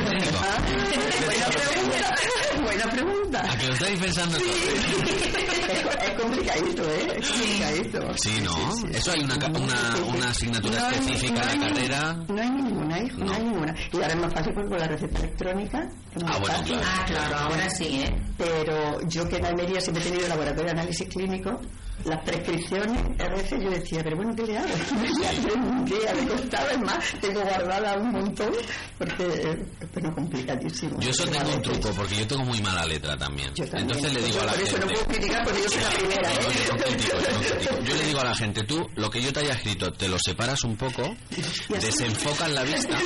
[1.26, 2.16] buena pregunta,
[2.64, 3.52] buena pregunta.
[3.52, 4.48] ¿A que lo estáis pensando todo?
[4.50, 7.08] Es, es complicadito, ¿eh?
[7.18, 8.14] Es complicadito.
[8.18, 8.88] Sí, ¿no?
[8.90, 12.14] Eso hay una, una, una asignatura No hay- específica no en la carrera.
[12.28, 13.34] No hay ninguna, hijo, no.
[13.34, 13.76] hay ninguna.
[13.92, 15.90] Y ahora es más fácil porque con la receta electrónica.
[16.16, 16.76] es más Ah, bueno, fácil.
[16.78, 16.88] claro.
[17.00, 18.16] Ah, claro, ahora sí, ¿eh?
[18.38, 21.60] Pero yo que en Almería siempre he tenido laboratorio de análisis clínico,
[22.06, 24.68] las prescripciones, a veces yo decía, pero bueno, ¿qué le hago?
[26.20, 28.52] Me costaba, es más, tengo guardada un montón,
[28.98, 31.00] porque eh, bueno, complicadísimo.
[31.00, 33.50] Yo eso Pero tengo un truco, porque yo tengo muy mala letra también.
[33.56, 33.90] Yo también.
[33.90, 34.94] Entonces le digo a la Por eso no gente...
[34.94, 36.66] puedo criticar porque yo soy la primera, No, yo no ¿eh?
[36.66, 37.84] yo no critico.
[37.84, 40.18] Yo le digo a la gente, tú, lo que yo te haya escrito, te lo
[40.20, 41.16] separas un poco,
[41.70, 42.98] desenfocas la vista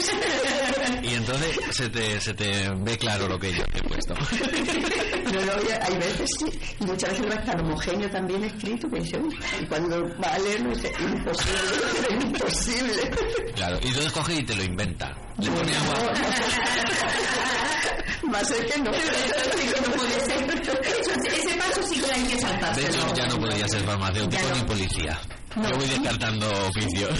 [1.01, 4.13] y entonces se te, se te ve claro lo que yo te he puesto.
[5.33, 6.45] No, no, ya- hay veces sí,
[6.79, 10.27] y muchas veces va a estar homogéneo también escrito, que dice, uy, y cuando va
[10.33, 11.59] a leerlo dice, imposible,
[12.21, 13.11] imposible.
[13.55, 15.15] Claro, y entonces coge y te lo inventa.
[15.37, 16.13] Le pone agua.
[18.23, 18.85] Que no.
[18.91, 18.91] no
[19.95, 20.39] puede ser.
[20.59, 22.75] Eso- ese paso sí que hay que saltar.
[22.75, 24.55] De hecho, ya no podría ser farmacéutico no.
[24.55, 25.19] ni policía.
[25.55, 27.19] Yo voy descartando oficios.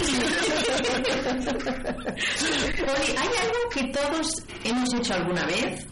[2.82, 5.86] Oye, hay algo que todos hemos hecho alguna vez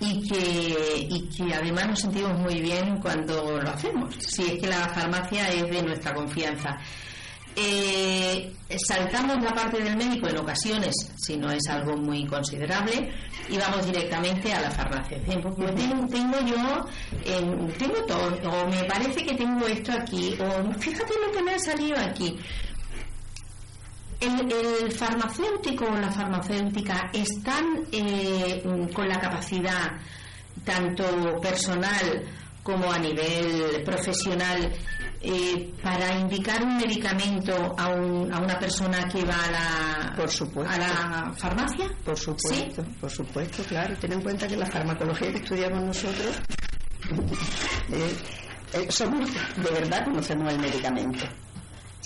[0.00, 4.66] y que, y que además nos sentimos muy bien cuando lo hacemos, si es que
[4.66, 6.78] la farmacia es de nuestra confianza.
[7.56, 8.52] eh,
[8.86, 13.12] saltamos la parte del médico en ocasiones, si no es algo muy considerable,
[13.48, 15.18] y vamos directamente a la farmacia.
[15.24, 16.86] Tengo, tengo, tengo yo,
[17.24, 21.54] em, tengo todo, o me parece que tengo esto aquí, o fíjate lo que me
[21.54, 22.38] ha salido aquí.
[24.20, 28.62] El, el farmacéutico o la farmacéutica están eh,
[28.94, 29.92] con la capacidad
[30.64, 32.22] tanto personal
[32.62, 34.70] como a nivel profesional
[35.22, 40.28] eh, para indicar un medicamento a, un- a una persona que va a la, Por
[40.30, 40.70] supuesto.
[40.70, 41.88] a la farmacia?
[42.04, 43.96] Por supuesto, por supuesto, claro.
[43.98, 46.36] Ten en cuenta que la farmacología que estudiamos nosotros,
[47.92, 48.16] eh,
[48.74, 51.24] eh, somos, de verdad conocemos el medicamento.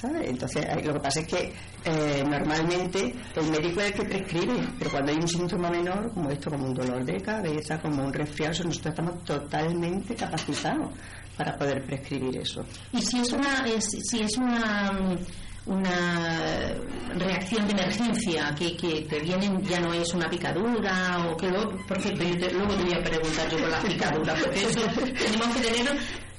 [0.05, 0.29] ¿Sabes?
[0.29, 1.53] Entonces, lo que pasa es que
[1.85, 6.31] eh, normalmente el médico es el que prescribe, pero cuando hay un síntoma menor, como
[6.31, 10.91] esto, como un dolor de cabeza, como un resfriado, eso nosotros estamos totalmente capacitados
[11.39, 12.65] para poder prescribir eso.
[12.93, 14.93] Y si es una, es- si es una,
[15.67, 16.75] una
[17.15, 21.73] reacción de emergencia que, que te vienen, ya no es una picadura o que luego,
[21.89, 25.63] porque te- luego te voy a preguntar yo con la picadura, porque eso tenemos que
[25.63, 25.97] tener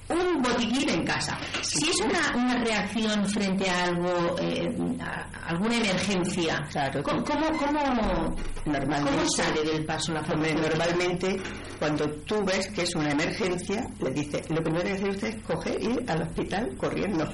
[0.09, 1.37] un botiquín en casa.
[1.61, 6.63] Si es una, una reacción frente a algo, eh, a alguna emergencia,
[7.03, 10.69] ¿cómo, cómo, cómo, Normalmente, cómo sale del paso la farmacéutica?
[10.69, 11.37] normalmente,
[11.79, 15.43] cuando tú ves que es una emergencia, le dices, lo primero que hace usted es
[15.43, 17.27] coger ir al hospital corriendo.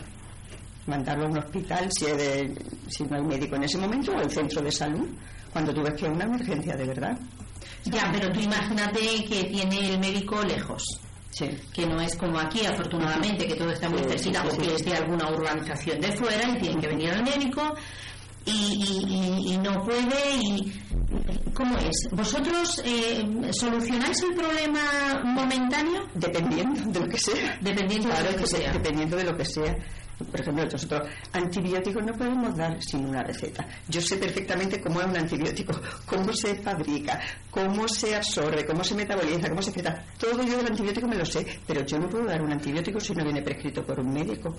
[0.87, 2.55] Mandarlo a un hospital si, es de-
[2.87, 5.07] si no hay médico en ese momento o al centro de salud,
[5.51, 7.17] cuando tú ves que es una emergencia de verdad.
[7.85, 10.83] Ya, pero tú imagínate que tiene el médico lejos.
[11.73, 14.71] Que no es como aquí, afortunadamente, que todo está muy Sí, sí, sí, porque sí.
[14.75, 17.73] es de alguna urbanización de fuera y tienen que venir al médico
[18.45, 19.13] y, y-
[19.49, 20.35] y- y no puede.
[20.41, 20.73] y
[21.53, 22.07] ¿Cómo es?
[22.11, 26.03] ¿Vosotros eh, solucionáis el problema momentáneo?
[26.15, 27.57] Dependiendo de lo que sea.
[27.61, 28.73] Dependiendo Claro, de lo que que se- sea.
[28.73, 29.75] dependiendo de lo que sea.
[30.17, 33.67] Por ejemplo, nosotros antibióticos no podemos dar sin una receta.
[33.87, 35.73] Yo sé perfectamente cómo es un antibiótico,
[36.05, 37.19] cómo se fabrica,
[37.49, 40.03] cómo se absorbe, cómo se metaboliza, cómo se excreta.
[40.19, 43.13] Todo yo del antibiótico me lo sé, pero yo no puedo dar un antibiótico si
[43.13, 44.55] no viene prescrito por un médico.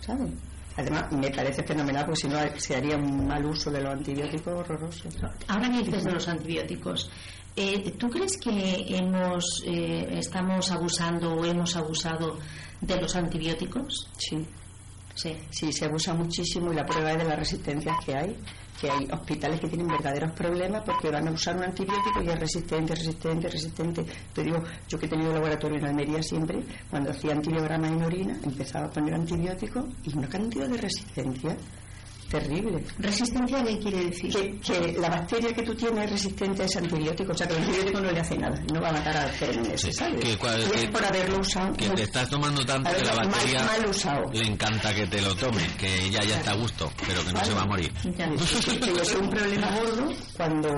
[0.00, 0.30] ¿Sabes?
[0.76, 4.52] Además, me parece fenomenal porque si no se haría un mal uso de los antibióticos
[4.52, 5.08] horroroso.
[5.48, 7.10] Ahora que dices de los antibióticos,
[7.56, 12.36] eh, ¿tú crees que hemos eh, estamos abusando o hemos abusado
[12.80, 14.08] de los antibióticos?
[14.18, 14.46] Sí.
[15.14, 15.34] Sí.
[15.50, 18.36] Sí, se abusa muchísimo y la prueba es de las resistencias que hay,
[18.78, 22.38] que hay hospitales que tienen verdaderos problemas porque van a usar un antibiótico y es
[22.38, 24.04] resistente, resistente, resistente.
[24.34, 28.38] Te digo, yo que he tenido laboratorio en Almería siempre, cuando hacía antibiogramas en orina,
[28.42, 31.56] empezaba a poner antibióticos y una cantidad de resistencia
[32.30, 32.82] terrible.
[32.98, 34.32] ¿Resistencia qué quiere decir?
[34.32, 37.54] Que, que la bacteria que tú tienes es resistente a ese antibiótico, o sea que
[37.54, 40.20] el antibiótico no le hace nada, no va a matar al germen ¿sabes?
[40.24, 41.72] que cual- y es que- por haberlo usado.
[41.74, 44.32] Que te estás tomando tanto que la Mal- bacteria mal usado.
[44.32, 47.44] le encanta que te lo tome, que ella ya está a gusto, pero que no
[47.44, 47.92] se va a morir.
[48.16, 50.68] Pero es un problema gordo cuando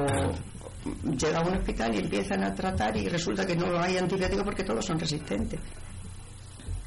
[1.19, 4.65] llega a un hospital y empiezan a tratar y resulta que no hay antibióticos porque
[4.65, 5.61] todos son resistentes.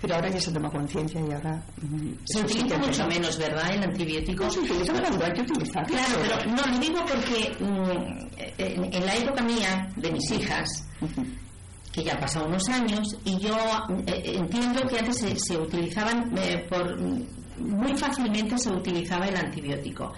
[0.02, 1.64] Pero ahora ya se toma conciencia y ahora...
[1.82, 3.72] mm, Se utiliza mucho menos, ¿verdad?
[3.74, 4.44] El antibiótico.
[4.46, 5.88] No se utiliza cuando hay que utilizarlo.
[5.88, 10.88] Claro, pero no, lo digo porque mm, en, en la época mía, de mis hijas,
[11.92, 13.56] que ya han pasado unos años, y yo
[14.08, 17.26] eh, entiendo que antes se, se utilizaban, eh, por mm,
[17.60, 20.12] muy fácilmente se utilizaba el antibiótico.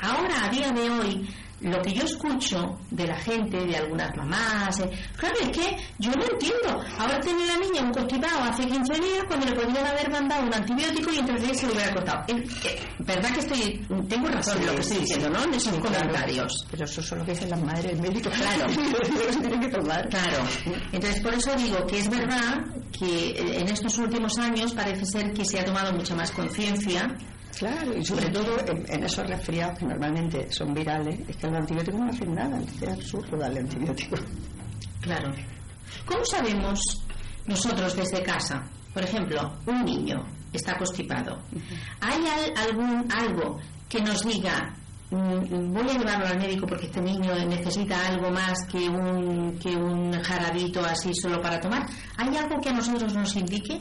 [0.00, 1.28] Ahora, a día de hoy,
[1.60, 6.10] lo que yo escucho de la gente, de algunas mamás, eh, claro, es que yo
[6.12, 6.82] no entiendo.
[6.98, 10.54] Ahora tiene la niña un constipado hace 15 días cuando le podrían haber mandado un
[10.54, 12.24] antibiótico y entonces se lo hubiera cortado.
[12.28, 15.42] Eh, eh, ¿Verdad que estoy, tengo razón en lo que estoy diciendo, ¿no?
[15.44, 15.96] En esos Sí, claro.
[15.98, 16.66] comentarios.
[16.70, 18.30] Pero eso son lo que dicen las madres, el médico.
[18.30, 18.66] Claro.
[19.58, 20.08] Que tomar.
[20.08, 20.44] Claro.
[20.92, 22.64] Entonces, por eso digo que es verdad
[22.96, 27.08] que en estos últimos años parece ser que se ha tomado mucha más conciencia.
[27.56, 31.56] Claro, y sobre todo en, en esos resfriados que normalmente son virales, es que los
[31.56, 34.20] antibióticos no hacen nada, es absurdo darle antibióticos.
[35.00, 35.32] Claro.
[36.06, 36.80] ¿Cómo sabemos
[37.46, 38.62] nosotros desde casa?
[38.94, 41.38] Por ejemplo, un niño está constipado.
[42.00, 43.58] ¿Hay al- algún algo
[43.88, 44.74] que nos diga
[45.10, 49.70] mm, voy a llevarlo al médico porque este niño necesita algo más que un que
[49.74, 51.86] un jarabito así solo para tomar?
[52.16, 53.80] ¿Hay algo que a nosotros nos indique?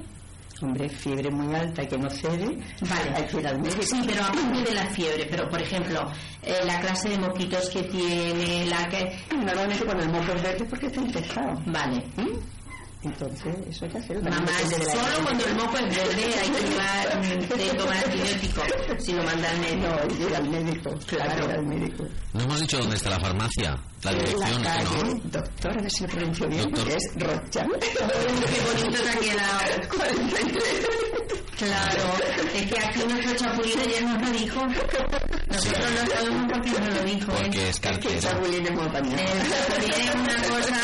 [0.62, 3.12] Hombre, fiebre muy alta y que no cede, Vale.
[3.16, 3.82] hay que ir al médico.
[3.84, 7.84] Sí, pero aparte de la fiebre, pero por ejemplo, eh, la clase de moquitos que
[7.84, 9.18] tiene, la que...
[9.36, 11.62] Normalmente cuando el moco es verde porque está infectado.
[11.68, 12.04] Vale.
[13.04, 14.30] Entonces, eso hay que hacerlo.
[14.30, 14.48] Mamá,
[14.92, 18.62] solo cuando el moco es verde hay que llevar, de tomar antibiótico,
[19.00, 19.88] si lo manda al médico.
[19.88, 20.90] No, al médico.
[21.06, 22.04] Claro, al médico.
[22.34, 25.20] No hemos dicho dónde está la farmacia, la dirección, la calle, no.
[25.32, 27.70] doctor, a ver si lo pronuncio bien, es Rochal.
[27.80, 29.88] Qué bonito aquí al lado.
[29.98, 31.07] 43.
[31.58, 32.14] Claro,
[32.54, 34.62] es que aquí nuestro chapulín ayer nos lo dijo.
[35.48, 37.32] Nosotros lo sabemos porque nos lo dijo.
[37.32, 37.36] ¿eh?
[37.42, 38.20] Porque es cartero.
[38.22, 39.18] Chapulín es muy apañado.
[39.18, 40.78] El chapulín es una cosa,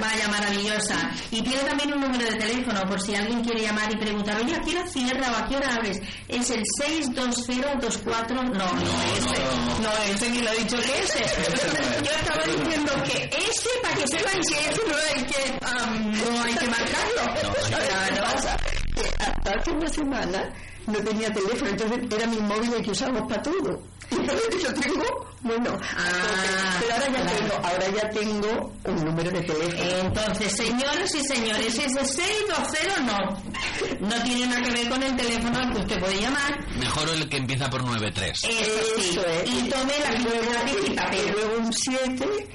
[0.00, 1.10] vaya, maravillosa.
[1.30, 4.54] Y tiene también un número de teléfono por si alguien quiere llamar y preguntar, oye,
[4.54, 6.00] ¿a qué hora cierra o a qué hora abres?
[6.28, 8.34] Es el 62024...
[8.34, 9.82] No, no, ese.
[9.82, 11.22] No, ese ni lo he dicho que ese.
[12.02, 16.42] Yo estaba diciendo que ese, para que sepan que ese no hay que, am, no
[16.42, 17.34] hay que marcarlo.
[17.68, 18.83] Claro.
[19.18, 20.52] Hasta hace una semana
[20.86, 23.82] no tenía teléfono, entonces era mi móvil el que usábamos para todo.
[24.10, 27.36] Y ahora que yo tengo, bueno, Ah, pero ahora ya claro.
[27.38, 29.90] tengo, ahora ya tengo un número de teléfono.
[30.00, 34.08] Entonces, señores y señores, ese 620 no.
[34.08, 36.66] No tiene nada que ver con el teléfono al que usted puede llamar.
[36.78, 38.32] Mejor el que empieza por 93.
[38.44, 38.50] Eso
[38.96, 39.10] sí.
[39.10, 39.50] Eso es.
[39.50, 41.32] Y tome la lápiz y Y papel.
[41.32, 42.48] luego un 7,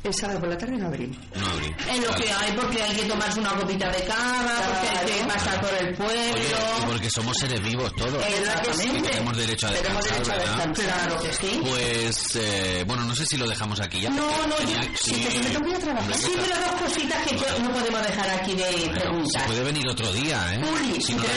[0.03, 1.15] El sábado por la tarde no abrimos.
[1.33, 1.73] No abrí.
[1.89, 5.13] Es lo que hay, porque hay que tomarse una copita de cava, porque hay que
[5.13, 5.27] Claro.
[5.33, 6.33] pasar por el pueblo.
[6.33, 6.43] Oye,
[6.81, 8.25] y porque somos seres vivos todos.
[8.25, 8.97] Exactamente.
[8.99, 10.85] Y tenemos derecho a Tenemos descansar, derecho a descansar.
[11.07, 11.61] Claro que sí.
[11.69, 14.09] Pues, eh, bueno, no sé si lo dejamos aquí ya.
[14.09, 16.13] No, no, yo- sí, me tengo que ir a trabajar.
[16.17, 19.45] Sí, pero dos cositas que yo- no podemos dejar aquí de Bueno, se preguntar.
[19.47, 20.59] puede venir otro día, ¿eh?
[20.59, 21.29] Uli, si no la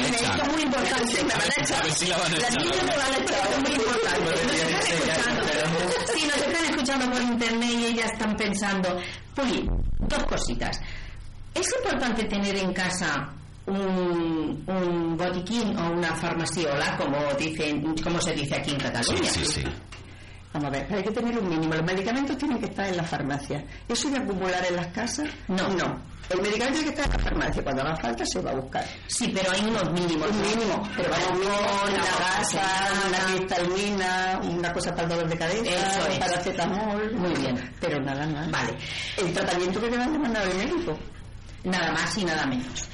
[0.43, 1.83] es muy importante, me van a A echar.
[1.85, 2.65] ver si la van a Las echar.
[2.65, 4.31] niñas me van a echar, esto es muy importante.
[4.31, 5.43] Nos están escuchando.
[6.17, 8.56] Sí, nos están escuchando por internet y ellas están pensando.
[9.35, 9.69] Puli,
[10.01, 10.81] dos cositas.
[11.55, 13.29] Es importante tener en casa
[13.67, 19.31] un, un botiquín o una farmaciola, como dicen, como se dice aquí en Sí, Cataluña.
[19.31, 19.63] sí, sí.
[20.53, 21.75] Vamos a ver, hay que tener un mínimo.
[21.75, 23.63] Los medicamentos tienen que estar en la farmacia.
[23.89, 25.29] ¿Eso de acumular en las casas?
[25.49, 25.69] No.
[25.69, 26.01] No.
[26.31, 27.63] El medicamento tiene que estar en la farmacia.
[27.63, 28.85] Cuando haga falta se va a buscar.
[29.07, 30.31] Sí, pero hay unos mínimos.
[30.31, 30.89] Un mínimo.
[30.97, 35.63] Pero vamos, Alcohol, una gasa, una cristalmina, una cosa para el dolor de cabeza,
[35.99, 36.15] Eso es.
[36.15, 37.13] un paracetamol.
[37.17, 37.75] Muy bien.
[37.81, 38.51] Pero nada más.
[38.51, 38.77] Vale.
[39.19, 40.99] El tratamiento que te van a mandar el médico.
[41.65, 42.89] Nada más y nada menos.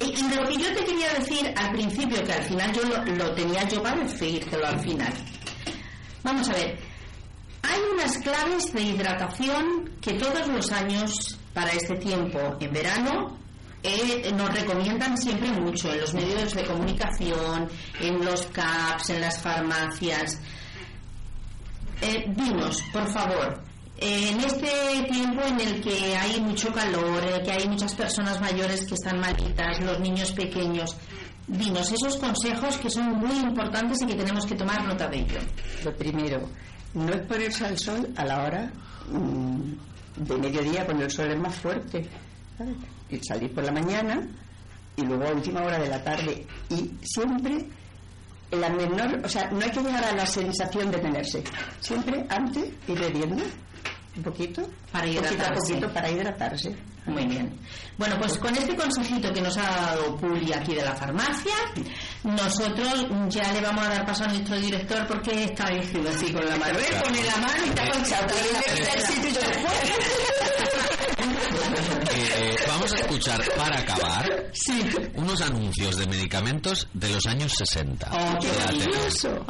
[0.00, 3.04] Y, y lo que yo te quería decir al principio, que al final yo lo,
[3.04, 5.12] lo tenía yo para decírtelo al final.
[6.22, 6.78] Vamos a ver,
[7.68, 13.38] hay unas claves de hidratación que todos los años, para este tiempo, en verano,
[13.82, 17.68] eh, nos recomiendan siempre mucho en los medios de comunicación,
[18.00, 20.40] en los CAPS, en las farmacias.
[22.00, 23.62] Eh, dinos, por favor,
[23.98, 28.40] en este tiempo en el que hay mucho calor, en el que hay muchas personas
[28.40, 30.96] mayores que están malitas, los niños pequeños,
[31.46, 35.38] dinos esos consejos que son muy importantes y que tenemos que tomar nota de ello.
[35.84, 36.48] Lo primero,
[36.94, 38.72] no exponerse al sol a la hora
[39.10, 42.08] mm, de mediodía cuando el sol es más fuerte.
[43.10, 44.26] Y salir por la mañana
[44.96, 46.46] y luego a última hora de la tarde.
[46.70, 47.66] Y siempre
[48.50, 51.42] la menor, o sea, no hay que llegar a la sensación de tenerse.
[51.80, 53.42] Siempre antes ir bebiendo
[54.16, 55.72] un poquito, Para poquito a hidratarse.
[55.74, 56.76] poquito para hidratarse.
[57.06, 57.58] Muy bien.
[57.98, 61.52] Bueno, pues con este consejito que nos ha dado Puli aquí de la farmacia,
[62.22, 66.46] nosotros ya le vamos a dar paso a nuestro director porque está diciendo así con
[66.48, 66.78] la mano.
[67.02, 68.02] Pone la mano y está con
[72.16, 74.52] Eh, vamos a escuchar, para acabar,
[75.14, 78.08] unos anuncios de medicamentos de los años 60.
[78.12, 78.90] Oh, qué bonito.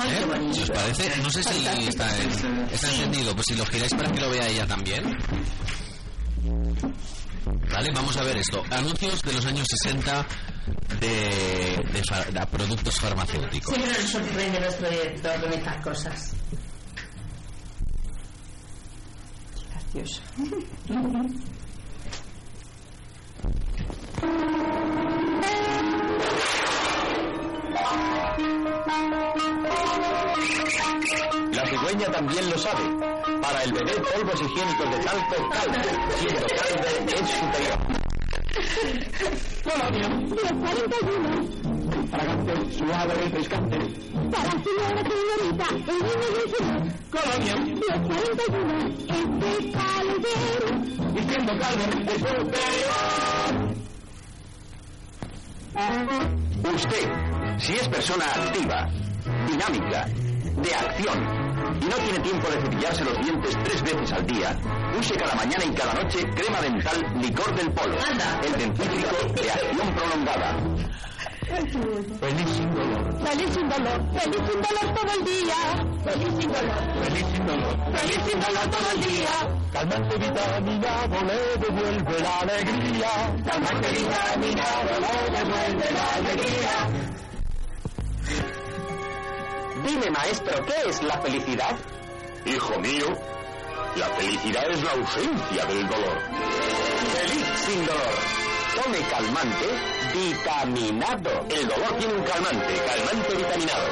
[0.04, 0.52] ¿Eh?
[0.54, 4.10] Si os parece, no sé si está, en- está encendido, pues si lo giráis para
[4.12, 5.16] que lo vea ella también.
[7.70, 8.62] Vale, vamos a ver esto.
[8.70, 10.26] Anuncios de los años 60
[11.00, 13.74] de, de fa- de productos farmacéuticos.
[13.74, 16.32] Siempre nos sorprende nuestro director con estas cosas.
[19.70, 20.22] Gracioso.
[31.52, 32.82] La cigüeña también lo sabe.
[33.40, 38.03] Para el bebé, polvos higiénicos de talco Calde, siendo Calde es superior.
[38.54, 40.06] Colonia.
[40.08, 42.08] 1041.
[42.10, 43.78] Fragante, suave, refrescante.
[44.30, 46.82] Para señora señorita, el niño del señor.
[47.10, 47.54] Colonia.
[47.56, 48.74] 1041.
[49.08, 50.68] Este caldero.
[51.14, 53.52] Diciendo Calde es superior.
[56.74, 57.06] Usted,
[57.58, 58.88] si es persona activa,
[59.48, 60.06] dinámica,
[60.62, 61.18] de acción,
[61.80, 64.56] y no tiene tiempo de cepillarse los dientes tres veces al día,
[64.98, 67.96] use cada mañana y cada noche crema dental licor del polo,
[68.44, 70.56] el dentífrico de acción prolongada.
[71.44, 73.18] Feliz sin dolor.
[73.22, 75.54] Feliz sin dolor, feliz sin dolor todo el día.
[76.04, 77.76] Feliz sin dolor, Feliz sin dolor.
[77.94, 79.34] feliz sin dolor todo el día.
[79.72, 83.10] Calmante vitaminado le devuelve la alegría.
[83.44, 87.03] Calmante vitaminado le devuelve la alegría.
[89.84, 91.76] Dime, maestro, ¿qué es la felicidad?
[92.46, 93.06] Hijo mío,
[93.96, 96.18] la felicidad es la ausencia del dolor.
[97.12, 98.14] Feliz sin dolor.
[98.82, 99.66] Tome calmante
[100.14, 101.46] vitaminado.
[101.50, 103.88] El dolor tiene un calmante, calmante vitaminado.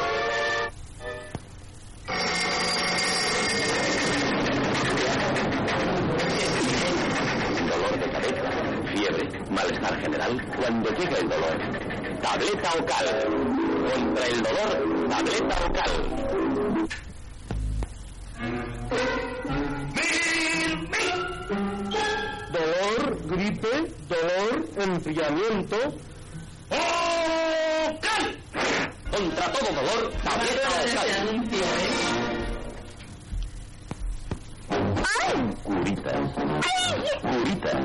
[7.69, 8.51] Dolor de cabeza,
[8.95, 10.47] fiebre, malestar general.
[10.57, 13.62] Cuando llega el dolor, tableta o cal.
[13.91, 15.93] Contra el dolor, tableta o cal.
[22.53, 25.77] Dolor, gripe, dolor, enfriamiento.
[26.71, 28.37] ¡Oh, cal!
[29.11, 32.22] Contra todo dolor, tableta o
[35.63, 36.19] Curitas.
[37.23, 37.81] Curitas.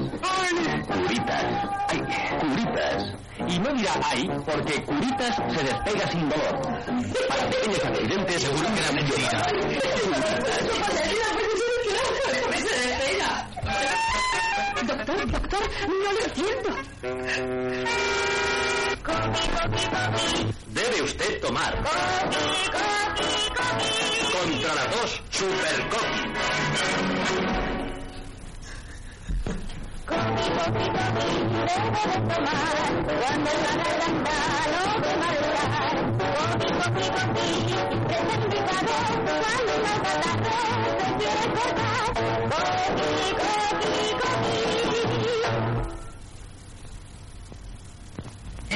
[0.88, 1.46] Curitas.
[1.88, 2.00] Ay,
[2.40, 3.14] curitas.
[3.48, 6.62] Y no dirá ay, porque curitas se despega sin dolor.
[7.30, 9.42] Para pequeños accidentes seguro que era mentira.
[14.88, 16.70] Doctor, doctor, no lo entiendo.
[20.68, 21.84] Debe usted tomar.
[21.84, 22.38] Coqui.
[22.74, 24.78] Coqui, coqui, cortar.
[24.90, 27.18] Coqui, coqui, coqui.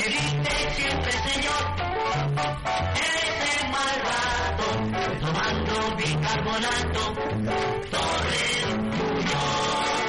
[0.03, 1.63] Evite siempre, señor,
[2.95, 4.65] ese mal rato,
[5.19, 7.03] tomando bicarbonato,
[7.91, 8.65] Torres
[8.97, 10.01] Muñoz.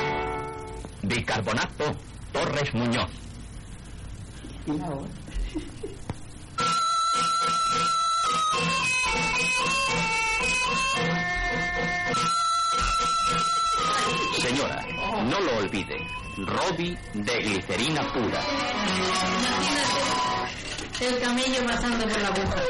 [1.02, 1.86] Bicarbonato,
[2.32, 3.10] Torres Muñoz.
[14.40, 14.82] Señora,
[15.28, 15.96] no lo olvide.
[16.36, 18.40] Robi de glicerina pura.
[21.00, 22.62] El camello pasando por la aguja.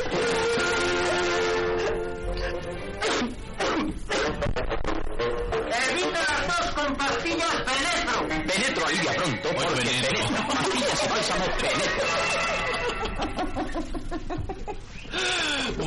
[5.90, 8.28] Evite las dos con pastillas Penetro.
[8.28, 10.46] Penetro alivia pronto porque penetra.
[10.48, 12.71] Pastillas y bálsamo penetro.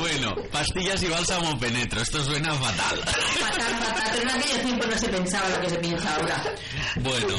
[0.05, 1.99] Bueno, pastillas y bálsamo penetro.
[1.99, 2.99] Esto suena fatal.
[3.39, 4.09] Fatal, fatal.
[4.11, 6.43] Pero en aquellos tiempos no se pensaba lo que se piensa ahora.
[6.97, 7.35] Bueno,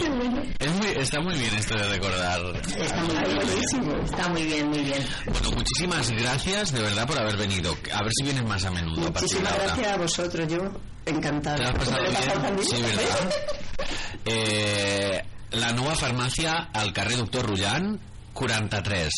[0.59, 2.41] es muy, está muy bien esto de recordar.
[2.77, 3.97] Está muy bien, buenísimo.
[4.05, 5.07] Está muy bien, muy bien.
[5.27, 7.71] Bueno, muchísimas gracias de verdad por haber venido.
[7.95, 9.07] A ver si vienes más a menudo.
[9.07, 9.65] a Muchísimas ahora.
[9.67, 10.59] gracias a vosotros, yo
[11.07, 11.57] encantada.
[11.59, 12.65] ¿Te has pasado bien?
[12.69, 13.31] Sí, ¿verdad?
[14.29, 18.01] Eh, la nova farmàcia al carrer Doctor Rullan
[18.33, 19.09] 43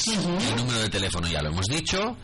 [0.51, 2.19] el número de teléfono ya lo hemos dicho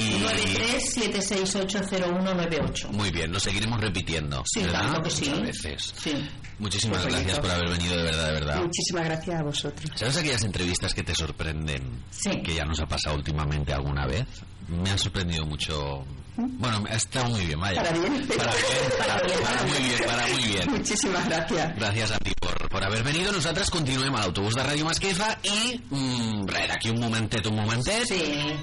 [0.00, 2.90] y 93-768-0198.
[2.92, 4.80] muy bien lo seguiremos repitiendo Sí, ¿verdad?
[4.88, 5.24] claro que sí.
[5.28, 6.12] Muchas veces Sí.
[6.58, 9.90] muchísimas Qué gracias por haber venido de verdad de verdad Muchísimas gracias a vosotros.
[9.94, 12.02] ¿Sabes aquellas entrevistas que te sorprenden?
[12.10, 12.30] Sí.
[12.42, 14.26] Que ya nos ha pasado últimamente alguna vez.
[14.70, 16.04] Me han sorprendido mucho.
[16.36, 17.82] Bueno, ha estado muy bien, vaya.
[17.82, 18.26] Para bien.
[18.28, 20.70] Para bien, para, para muy bien, para muy bien.
[20.70, 21.76] Muchísimas gracias.
[21.76, 23.32] Gràcies a ti per, per haver venido.
[23.32, 28.06] Nosaltres continuem a l'autobús de Ràdio Masquefa i, mm, res, d'aquí un momentet, un momentet,
[28.08, 28.22] Sí.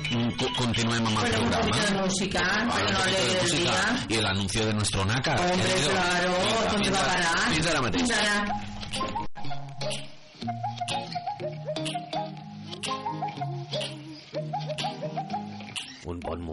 [0.09, 1.69] mm, co- continuem amb el Bueno, un programa.
[1.69, 2.41] poquito de música,
[2.71, 4.05] para un no alegre música día.
[4.09, 5.39] i el anuncio de nuestro nácar.
[5.39, 6.37] Hombre, claro,
[6.71, 7.53] ¿dónde va a ara- parar?
[7.53, 8.01] Fins ara mateix.
[8.01, 9.66] Fins ara.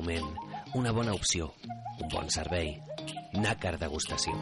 [0.05, 0.37] Moment,
[0.75, 1.55] una bona opció,
[2.03, 2.75] un bon servei.
[3.41, 4.35] Nàcar degustació.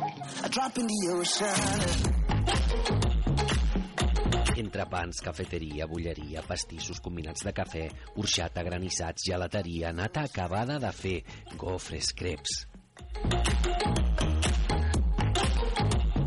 [4.59, 7.85] Entrepans, cafeteria, bulleria, pastissos combinats de cafè,
[8.19, 11.15] orxata, granissats, gelateria, nata acabada de fer,
[11.57, 12.67] gofres, creps.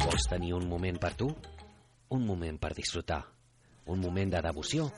[0.05, 1.29] Vols tenir un moment per tu?
[2.15, 3.23] Un moment per disfrutar.
[3.91, 4.89] Un moment de devoció?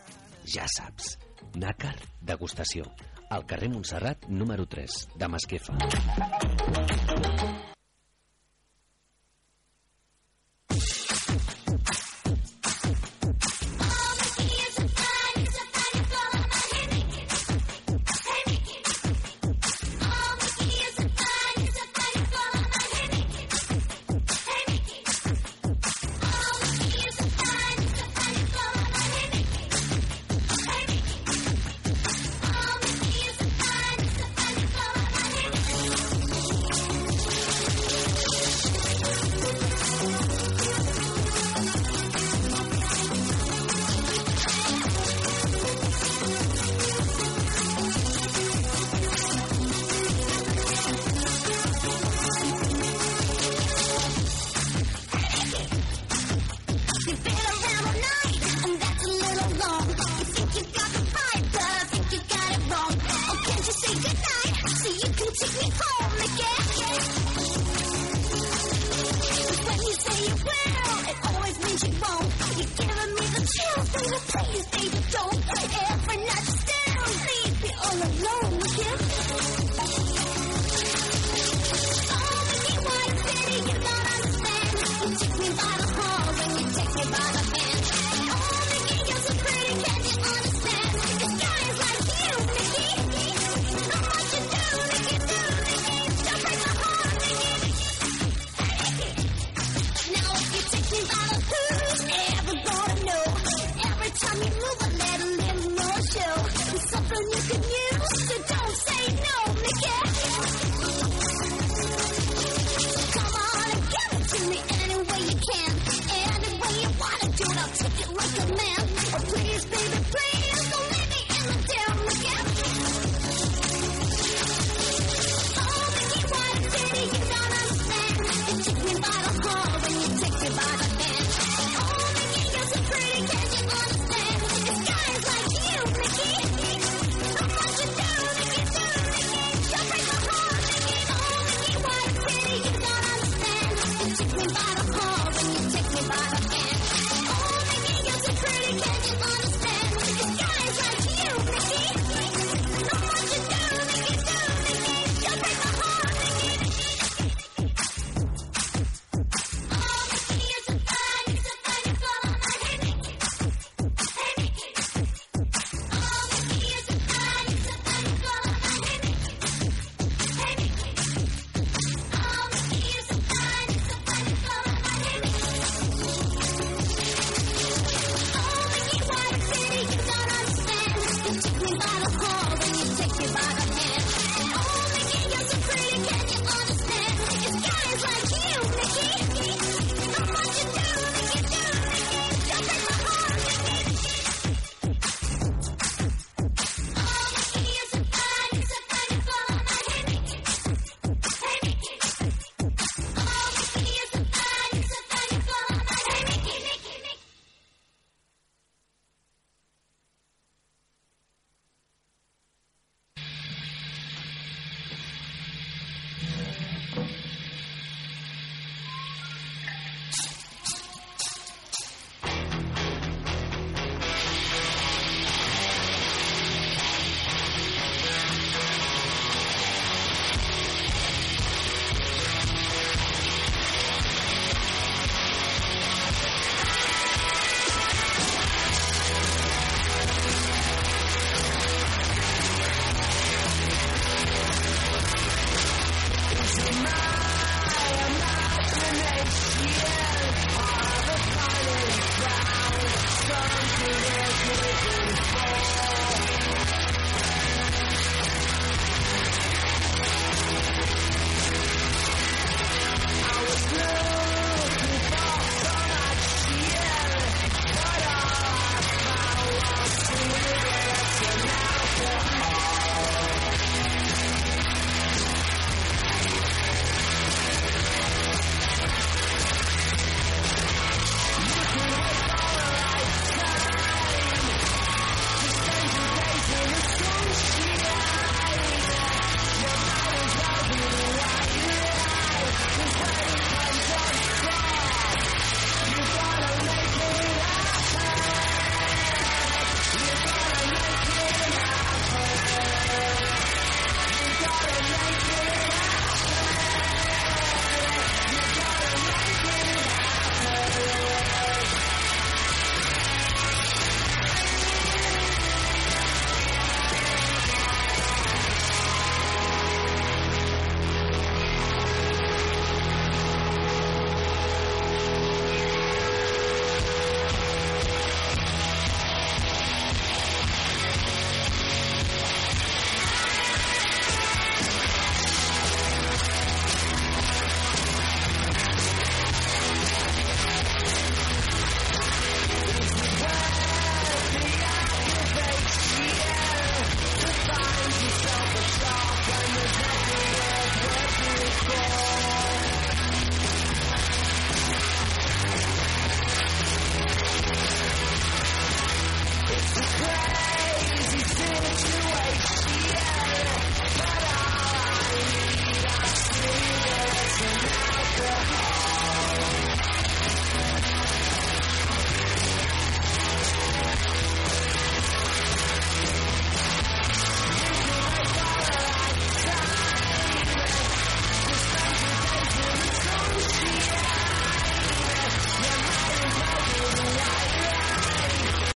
[0.45, 1.15] Ja saps.
[1.57, 2.85] Nàcar degustació.
[3.29, 5.73] Al carrer Montserrat, número 3, de Masquefa.